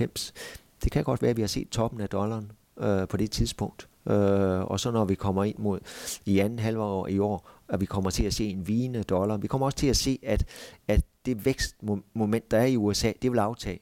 Det 0.84 0.92
kan 0.92 1.04
godt 1.04 1.22
være, 1.22 1.32
at 1.32 1.38
vi 1.38 1.42
har 1.42 1.48
set 1.48 1.70
toppen 1.70 2.02
af 2.02 2.10
dollaren 2.10 2.52
øh, 2.78 3.08
på 3.08 3.18
det 3.18 3.32
tidspunkt. 3.32 3.88
Øh, 4.08 4.62
og 4.62 4.80
så 4.80 4.92
når 4.92 5.06
vi 5.06 5.16
kommer 5.16 5.44
ind 5.44 5.58
mod 5.58 5.80
i 6.26 6.40
anden 6.40 6.60
halvår 6.60 7.08
i 7.08 7.20
år, 7.20 7.50
at 7.70 7.82
vi 7.82 7.86
kommer 7.86 8.10
til 8.10 8.24
at 8.24 8.34
se 8.34 8.46
en 8.46 8.68
vigende 8.68 9.04
dollar. 9.04 9.38
Vi 9.38 9.48
kommer 9.48 9.66
også 9.66 9.78
til 9.78 9.88
at 9.88 9.98
se, 9.98 10.20
at, 10.24 10.46
at 10.88 11.02
det 11.26 11.46
vækstmoment, 11.46 12.52
der 12.52 12.58
er 12.58 12.66
i 12.66 12.78
USA, 12.78 13.12
det 13.22 13.32
vil 13.32 13.40
aftage. 13.40 13.80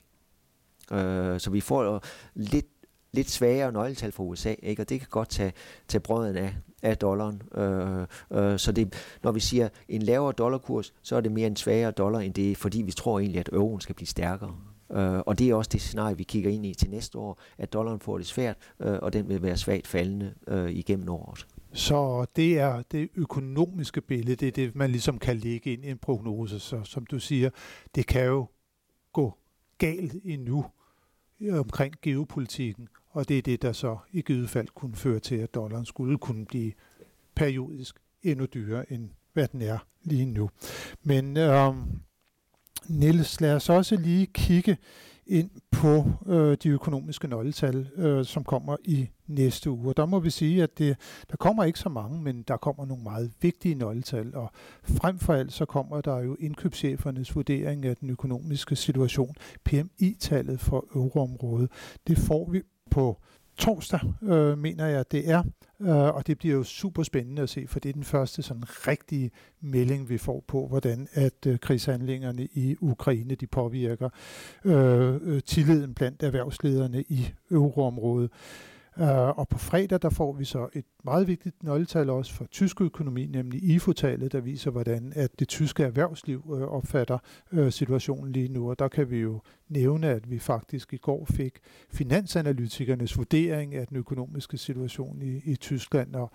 Øh, 0.92 1.40
så 1.40 1.50
vi 1.50 1.62
får 1.62 2.04
lidt, 2.34 2.66
lidt 3.12 3.30
svagere 3.30 3.72
nøgletal 3.72 4.12
fra 4.12 4.24
USA, 4.24 4.56
ikke? 4.64 4.82
og 4.82 4.90
det 4.90 5.00
kan 5.00 5.10
godt 5.12 5.30
tage, 5.30 5.54
tage 5.88 6.02
brøden 6.02 6.36
af, 6.36 6.56
af 6.82 6.98
dollaren. 6.98 7.42
Øh, 7.56 8.08
øh, 8.32 8.60
så 8.60 8.72
det, 8.72 8.94
når 9.24 9.32
vi 9.32 9.40
siger 9.40 9.70
en 9.90 10.02
lavere 10.02 10.32
dollarkurs, 10.32 10.94
så 11.02 11.16
er 11.16 11.22
det 11.22 11.32
mere 11.32 11.48
en 11.48 11.56
svagere 11.56 11.92
dollar, 11.92 12.20
end 12.20 12.34
det 12.34 12.58
fordi 12.58 12.82
vi 12.82 12.92
tror 12.92 13.20
egentlig, 13.20 13.40
at 13.40 13.50
euroen 13.54 13.82
skal 13.82 13.96
blive 13.96 14.08
stærkere. 14.08 14.56
Øh, 14.92 15.20
og 15.20 15.40
det 15.40 15.50
er 15.50 15.56
også 15.56 15.70
det 15.74 15.82
scenarie, 15.82 16.18
vi 16.18 16.24
kigger 16.24 16.52
ind 16.52 16.66
i 16.66 16.74
til 16.74 16.90
næste 16.90 17.18
år, 17.18 17.40
at 17.58 17.74
dollaren 17.74 18.00
får 18.00 18.18
det 18.18 18.28
svært, 18.28 18.58
øh, 18.80 19.00
og 19.02 19.14
den 19.14 19.30
vil 19.30 19.42
være 19.42 19.58
svagt 19.58 19.88
faldende 19.88 20.34
øh, 20.48 20.72
igennem 20.72 21.10
året. 21.10 21.48
Så 21.74 22.26
det 22.36 22.60
er 22.60 22.82
det 22.92 23.10
økonomiske 23.16 24.02
billede, 24.02 24.36
det 24.36 24.48
er 24.48 24.52
det, 24.52 24.76
man 24.76 24.92
ligesom 24.92 25.20
kan 25.20 25.38
lægge 25.38 25.74
ind 25.74 25.86
i 25.86 25.90
en 25.90 25.98
prognose. 25.98 26.60
Så 26.60 26.84
som 26.84 27.06
du 27.06 27.20
siger, 27.20 27.50
det 27.96 28.08
kan 28.08 28.26
jo 28.26 28.46
gå 29.14 29.38
galt 29.78 30.16
endnu 30.24 30.66
omkring 31.50 31.96
geopolitikken, 32.02 32.88
og 33.10 33.30
det 33.30 33.38
er 33.38 33.42
det, 33.42 33.62
der 33.62 33.72
så 33.72 33.98
i 34.12 34.22
givet 34.22 34.50
fald 34.50 34.68
kunne 34.76 34.96
føre 34.96 35.20
til, 35.20 35.36
at 35.36 35.56
dollaren 35.56 35.86
skulle 35.86 36.18
kunne 36.18 36.46
blive 36.46 36.72
periodisk 37.36 37.96
endnu 38.24 38.46
dyrere, 38.46 38.92
end 38.92 39.10
hvad 39.34 39.48
den 39.48 39.62
er 39.62 39.78
lige 40.04 40.26
nu. 40.26 40.50
Men 41.04 41.38
øhm, 41.38 42.02
Niels, 42.88 43.42
lad 43.42 43.56
os 43.56 43.70
også 43.70 43.96
lige 43.96 44.26
kigge 44.26 44.78
ind 45.32 45.50
på 45.72 46.04
øh, 46.28 46.58
de 46.64 46.70
økonomiske 46.70 47.28
nøgletal, 47.28 47.90
øh, 47.96 48.26
som 48.26 48.44
kommer 48.44 48.78
i 48.84 49.10
næste 49.28 49.72
uge. 49.72 49.90
Og 49.90 49.98
der 49.98 50.06
må 50.06 50.20
vi 50.20 50.30
sige, 50.30 50.64
at 50.64 50.78
det, 50.78 50.98
der 51.32 51.38
kommer 51.38 51.64
ikke 51.64 51.80
så 51.80 51.90
mange, 51.90 52.22
men 52.22 52.42
der 52.42 52.58
kommer 52.58 52.86
nogle 52.86 53.04
meget 53.04 53.32
vigtige 53.42 53.76
nøgletal. 53.76 54.36
Og 54.36 54.52
frem 54.84 55.20
for 55.20 55.34
alt 55.34 55.54
så 55.54 55.66
kommer 55.66 56.02
der 56.02 56.20
jo 56.20 56.36
indkøbschefernes 56.40 57.36
vurdering 57.36 57.86
af 57.86 57.98
den 57.98 58.10
økonomiske 58.10 58.76
situation, 58.76 59.36
PMI-tallet 59.64 60.60
for 60.60 60.86
euroområdet. 60.96 61.72
Det 62.08 62.18
får 62.18 62.50
vi 62.52 62.62
på 62.92 63.18
torsdag, 63.62 64.00
øh, 64.22 64.58
mener 64.58 64.86
jeg, 64.86 65.12
det 65.12 65.30
er. 65.30 65.44
Øh, 65.82 66.16
og 66.16 66.28
det 66.28 66.38
bliver 66.38 66.56
jo 66.56 66.64
super 66.64 67.04
spændende 67.04 67.42
at 67.42 67.50
se, 67.50 67.68
for 67.68 67.80
det 67.80 67.90
er 67.90 67.94
den 67.94 68.04
første 68.04 68.42
sådan 68.42 68.64
rigtige 68.68 69.32
melding, 69.62 70.10
vi 70.10 70.18
får 70.18 70.44
på, 70.48 70.68
hvordan 70.68 71.08
at 71.14 71.46
øh, 71.48 71.60
krigshandlingerne 71.60 72.48
i 72.54 72.76
Ukraine 72.82 73.36
de 73.36 73.48
påvirker 73.48 74.10
øh, 74.66 75.16
øh 75.22 75.42
tilliden 75.42 75.94
blandt 75.94 76.24
erhvervslederne 76.24 77.02
i 77.02 77.30
euroområdet. 77.52 78.32
Uh, 79.02 79.08
og 79.08 79.48
på 79.48 79.58
fredag, 79.58 80.02
der 80.02 80.10
får 80.10 80.34
vi 80.34 80.46
så 80.46 80.70
et 80.74 80.86
meget 81.04 81.28
vigtigt 81.28 81.64
nøgletal 81.64 82.10
også 82.10 82.34
for 82.34 82.46
tysk 82.46 82.82
økonomi, 82.82 83.26
nemlig 83.26 83.64
IFO-tallet, 83.64 84.32
der 84.32 84.42
viser, 84.42 84.72
hvordan 84.72 85.14
at 85.16 85.40
det 85.40 85.48
tyske 85.48 85.84
erhvervsliv 85.84 86.44
uh, 86.46 86.62
opfatter 86.62 87.18
uh, 87.52 87.70
situationen 87.70 88.32
lige 88.32 88.48
nu. 88.48 88.70
Og 88.70 88.80
der 88.80 88.88
kan 88.88 89.10
vi 89.10 89.18
jo 89.18 89.42
nævne, 89.70 90.08
at 90.08 90.32
vi 90.32 90.40
faktisk 90.40 90.94
i 90.94 90.98
går 90.98 91.26
fik 91.26 91.60
finansanalytikernes 91.90 93.18
vurdering 93.18 93.76
af 93.76 93.88
den 93.88 93.98
økonomiske 93.98 94.58
situation 94.58 95.22
i, 95.22 95.42
i 95.46 95.56
Tyskland, 95.56 96.16
og 96.16 96.32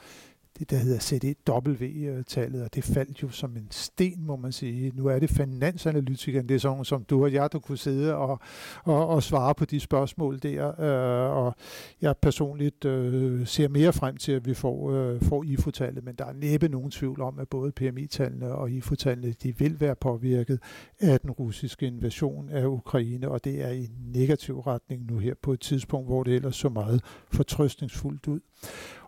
det, 0.58 0.70
der 0.70 0.76
hedder 0.76 0.98
CDW-tallet, 0.98 2.58
øh, 2.58 2.64
og 2.64 2.74
det 2.74 2.84
faldt 2.84 3.22
jo 3.22 3.28
som 3.28 3.56
en 3.56 3.66
sten, 3.70 4.26
må 4.26 4.36
man 4.36 4.52
sige. 4.52 4.92
Nu 4.94 5.06
er 5.06 5.18
det 5.18 5.30
finansanalytikeren, 5.30 6.48
det 6.48 6.54
er 6.54 6.58
sådan 6.58 6.84
som 6.84 7.04
du 7.04 7.22
og 7.22 7.32
jeg, 7.32 7.52
der 7.52 7.58
kunne 7.58 7.78
sidde 7.78 8.14
og, 8.14 8.38
og, 8.84 9.08
og 9.08 9.22
svare 9.22 9.54
på 9.54 9.64
de 9.64 9.80
spørgsmål 9.80 10.38
der, 10.38 10.80
øh, 10.80 11.36
og 11.36 11.54
jeg 12.00 12.14
personligt 12.22 12.84
øh, 12.84 13.46
ser 13.46 13.68
mere 13.68 13.92
frem 13.92 14.16
til, 14.16 14.32
at 14.32 14.46
vi 14.46 14.54
får, 14.54 14.90
øh, 14.92 15.20
får 15.22 15.44
IFO-tallet, 15.44 16.04
men 16.04 16.14
der 16.14 16.24
er 16.24 16.32
næppe 16.32 16.68
nogen 16.68 16.90
tvivl 16.90 17.20
om, 17.20 17.38
at 17.38 17.48
både 17.48 17.72
PMI-tallene 17.72 18.52
og 18.52 18.70
IFO-tallene, 18.70 19.34
de 19.42 19.58
vil 19.58 19.80
være 19.80 19.94
påvirket 19.94 20.60
af 21.00 21.20
den 21.20 21.30
russiske 21.30 21.86
invasion 21.86 22.48
af 22.48 22.66
Ukraine, 22.66 23.28
og 23.28 23.44
det 23.44 23.64
er 23.64 23.70
i 23.70 23.88
negativ 24.14 24.60
retning 24.60 25.06
nu 25.06 25.18
her 25.18 25.34
på 25.42 25.52
et 25.52 25.60
tidspunkt, 25.60 26.08
hvor 26.08 26.22
det 26.22 26.34
ellers 26.34 26.56
så 26.56 26.68
meget 26.68 27.02
fortrøstningsfuldt 27.32 28.28
ud. 28.28 28.40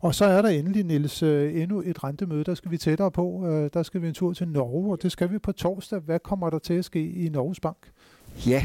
Og 0.00 0.14
så 0.14 0.24
er 0.24 0.42
der 0.42 0.48
endelig, 0.48 0.84
Niels, 0.84 1.22
øh, 1.22 1.62
endnu 1.62 1.82
et 1.86 2.04
rentemøde, 2.04 2.44
der 2.44 2.54
skal 2.54 2.70
vi 2.70 2.78
tættere 2.78 3.10
på. 3.10 3.46
Øh, 3.46 3.70
der 3.74 3.82
skal 3.82 4.02
vi 4.02 4.08
en 4.08 4.14
tur 4.14 4.32
til 4.32 4.48
Norge, 4.48 4.92
og 4.92 5.02
det 5.02 5.12
skal 5.12 5.32
vi 5.32 5.38
på 5.38 5.52
torsdag. 5.52 5.98
Hvad 5.98 6.18
kommer 6.18 6.50
der 6.50 6.58
til 6.58 6.74
at 6.74 6.84
ske 6.84 7.10
i 7.10 7.28
Norges 7.28 7.60
Bank? 7.60 7.76
Ja, 8.46 8.62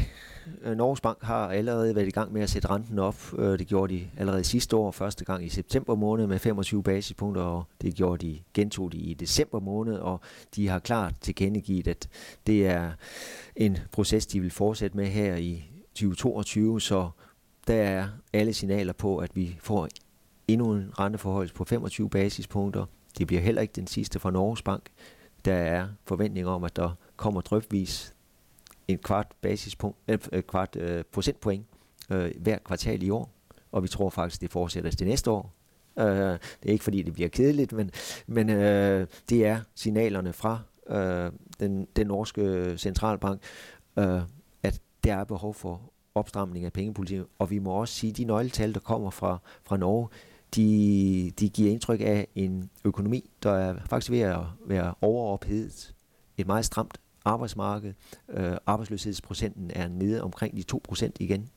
øh, 0.62 0.76
Norges 0.76 1.00
Bank 1.00 1.22
har 1.22 1.48
allerede 1.48 1.94
været 1.94 2.06
i 2.06 2.10
gang 2.10 2.32
med 2.32 2.42
at 2.42 2.50
sætte 2.50 2.70
renten 2.70 2.98
op. 2.98 3.16
Det 3.38 3.66
gjorde 3.66 3.94
de 3.94 4.06
allerede 4.16 4.44
sidste 4.44 4.76
år, 4.76 4.90
første 4.90 5.24
gang 5.24 5.44
i 5.44 5.48
september 5.48 5.94
måned 5.94 6.26
med 6.26 6.38
25 6.38 6.82
basispunkter, 6.82 7.42
og 7.42 7.64
det 7.82 7.94
gjorde 7.94 8.26
de, 8.26 8.38
gentog 8.54 8.92
de 8.92 8.98
i 8.98 9.14
december 9.14 9.60
måned, 9.60 9.94
og 9.94 10.20
de 10.56 10.68
har 10.68 10.78
klart 10.78 11.14
tilkendegivet, 11.20 11.88
at 11.88 12.08
det 12.46 12.66
er 12.66 12.90
en 13.56 13.78
proces, 13.92 14.26
de 14.26 14.40
vil 14.40 14.50
fortsætte 14.50 14.96
med 14.96 15.06
her 15.06 15.36
i 15.36 15.70
2022, 15.94 16.80
så 16.80 17.10
der 17.66 17.82
er 17.82 18.08
alle 18.32 18.52
signaler 18.52 18.92
på, 18.92 19.18
at 19.18 19.30
vi 19.34 19.58
får 19.60 19.88
endnu 20.48 20.72
en 20.72 20.98
renteforhold 20.98 21.50
på 21.54 21.64
25 21.64 22.10
basispunkter. 22.10 22.86
Det 23.18 23.26
bliver 23.26 23.42
heller 23.42 23.62
ikke 23.62 23.72
den 23.72 23.86
sidste 23.86 24.20
fra 24.20 24.30
Norges 24.30 24.62
Bank. 24.62 24.90
Der 25.44 25.54
er 25.54 25.88
forventninger 26.04 26.50
om, 26.50 26.64
at 26.64 26.76
der 26.76 26.90
kommer 27.16 27.40
drøbvis 27.40 28.14
en 28.88 28.98
kvart 28.98 29.26
basispunkt, 29.40 29.98
øh, 30.08 30.18
øh, 30.32 30.42
kvart 30.42 30.76
øh, 30.76 31.04
procentpoint 31.12 31.66
øh, 32.10 32.30
hver 32.40 32.58
kvartal 32.58 33.02
i 33.02 33.10
år, 33.10 33.30
og 33.72 33.82
vi 33.82 33.88
tror 33.88 34.10
faktisk, 34.10 34.40
det 34.40 34.50
fortsætter 34.50 34.90
til 34.90 35.06
næste 35.06 35.30
år. 35.30 35.54
Øh, 35.98 36.06
det 36.06 36.68
er 36.68 36.72
ikke 36.72 36.84
fordi, 36.84 37.02
det 37.02 37.12
bliver 37.12 37.28
kedeligt, 37.28 37.72
men, 37.72 37.90
men 38.26 38.50
øh, 38.50 39.06
det 39.28 39.46
er 39.46 39.60
signalerne 39.74 40.32
fra 40.32 40.60
øh, 40.88 41.32
den, 41.60 41.86
den 41.96 42.06
norske 42.06 42.74
centralbank, 42.78 43.42
øh, 43.98 44.20
at 44.62 44.80
der 45.04 45.14
er 45.14 45.24
behov 45.24 45.54
for 45.54 45.92
opstramning 46.14 46.64
af 46.64 46.72
pengepolitikken, 46.72 47.26
og 47.38 47.50
vi 47.50 47.58
må 47.58 47.70
også 47.70 47.94
sige, 47.94 48.10
at 48.10 48.16
de 48.16 48.24
nøgletal, 48.24 48.74
der 48.74 48.80
kommer 48.80 49.10
fra, 49.10 49.38
fra 49.64 49.76
Norge, 49.76 50.08
de, 50.56 51.32
de 51.40 51.48
giver 51.48 51.70
indtryk 51.70 52.00
af 52.00 52.28
en 52.34 52.70
økonomi, 52.84 53.30
der 53.42 53.52
er 53.52 53.74
faktisk 53.86 54.10
ved 54.10 54.20
at 54.20 54.40
være 54.66 54.94
overophedet. 55.00 55.94
Et 56.36 56.46
meget 56.46 56.64
stramt 56.64 56.98
arbejdsmarked. 57.24 57.94
Øh, 58.28 58.56
arbejdsløshedsprocenten 58.66 59.70
er 59.74 59.88
nede 59.88 60.22
omkring 60.22 60.56
de 60.56 60.78
2% 60.90 61.10
igen. 61.20 61.48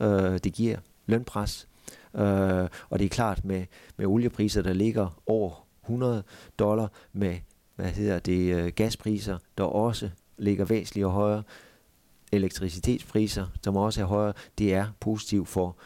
Øh, 0.00 0.38
det 0.38 0.52
giver 0.52 0.78
lønpres. 1.06 1.68
Øh, 2.14 2.68
og 2.90 2.98
det 2.98 3.04
er 3.04 3.08
klart 3.08 3.44
med, 3.44 3.64
med 3.96 4.06
oliepriser, 4.06 4.62
der 4.62 4.72
ligger 4.72 5.22
over 5.26 5.66
100 5.84 6.22
dollar, 6.58 6.92
med 7.12 7.38
hvad 7.76 7.90
hedder 7.90 8.18
det, 8.18 8.54
øh, 8.54 8.72
gaspriser, 8.76 9.38
der 9.58 9.64
også 9.64 10.10
ligger 10.38 10.64
væsentligt 10.64 11.06
højere, 11.06 11.42
elektricitetspriser, 12.32 13.46
som 13.64 13.76
også 13.76 14.00
er 14.00 14.04
højere, 14.04 14.32
det 14.58 14.74
er 14.74 14.86
positivt 15.00 15.48
for 15.48 15.76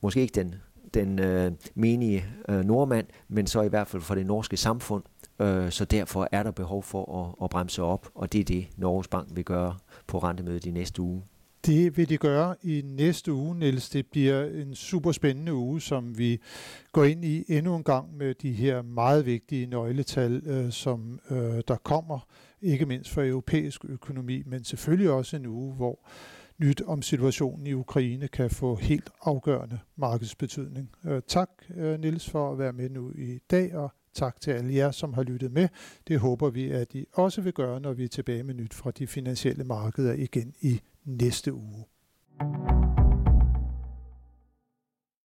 måske 0.00 0.20
ikke 0.20 0.34
den 0.34 0.54
den 0.94 1.18
øh, 1.18 1.52
menige 1.74 2.24
øh, 2.48 2.64
nordmand, 2.64 3.06
men 3.28 3.46
så 3.46 3.62
i 3.62 3.68
hvert 3.68 3.86
fald 3.86 4.02
for 4.02 4.14
det 4.14 4.26
norske 4.26 4.56
samfund. 4.56 5.02
Øh, 5.40 5.70
så 5.70 5.84
derfor 5.84 6.28
er 6.32 6.42
der 6.42 6.50
behov 6.50 6.82
for 6.82 7.24
at, 7.24 7.44
at 7.44 7.50
bremse 7.50 7.82
op, 7.82 8.08
og 8.14 8.32
det 8.32 8.40
er 8.40 8.44
det, 8.44 8.66
Norges 8.76 9.08
Bank 9.08 9.28
vil 9.34 9.44
gøre 9.44 9.76
på 10.06 10.18
rentemødet 10.18 10.66
i 10.66 10.70
næste 10.70 11.02
uge. 11.02 11.22
Det 11.66 11.96
vil 11.96 12.08
de 12.08 12.18
gøre 12.18 12.54
i 12.62 12.82
næste 12.84 13.32
uge, 13.32 13.58
Niels. 13.58 13.90
Det 13.90 14.06
bliver 14.06 14.44
en 14.44 14.74
super 14.74 15.12
spændende 15.12 15.54
uge, 15.54 15.80
som 15.80 16.18
vi 16.18 16.40
går 16.92 17.04
ind 17.04 17.24
i 17.24 17.44
endnu 17.48 17.76
en 17.76 17.84
gang 17.84 18.16
med 18.16 18.34
de 18.34 18.52
her 18.52 18.82
meget 18.82 19.26
vigtige 19.26 19.66
nøgletal, 19.66 20.42
øh, 20.46 20.72
som 20.72 21.20
øh, 21.30 21.62
der 21.68 21.76
kommer, 21.76 22.18
ikke 22.62 22.86
mindst 22.86 23.10
for 23.10 23.22
europæisk 23.22 23.84
økonomi, 23.84 24.42
men 24.46 24.64
selvfølgelig 24.64 25.10
også 25.10 25.36
en 25.36 25.46
uge, 25.46 25.74
hvor 25.74 25.98
nyt 26.58 26.82
om 26.86 27.02
situationen 27.02 27.66
i 27.66 27.72
Ukraine 27.72 28.28
kan 28.28 28.50
få 28.50 28.74
helt 28.74 29.10
afgørende 29.22 29.78
markedsbetydning. 29.96 30.90
Øh, 31.04 31.22
tak 31.26 31.50
øh, 31.76 32.00
Nils 32.00 32.30
for 32.30 32.52
at 32.52 32.58
være 32.58 32.72
med 32.72 32.90
nu 32.90 33.12
i 33.14 33.38
dag, 33.50 33.74
og 33.74 33.92
tak 34.14 34.40
til 34.40 34.50
alle 34.50 34.74
jer, 34.74 34.90
som 34.90 35.14
har 35.14 35.22
lyttet 35.22 35.52
med. 35.52 35.68
Det 36.08 36.18
håber 36.18 36.50
vi, 36.50 36.70
at 36.70 36.94
I 36.94 37.06
også 37.12 37.40
vil 37.40 37.52
gøre, 37.52 37.80
når 37.80 37.92
vi 37.92 38.04
er 38.04 38.08
tilbage 38.08 38.42
med 38.42 38.54
nyt 38.54 38.74
fra 38.74 38.90
de 38.90 39.06
finansielle 39.06 39.64
markeder 39.64 40.12
igen 40.12 40.54
i 40.60 40.80
næste 41.04 41.52
uge. 41.54 41.84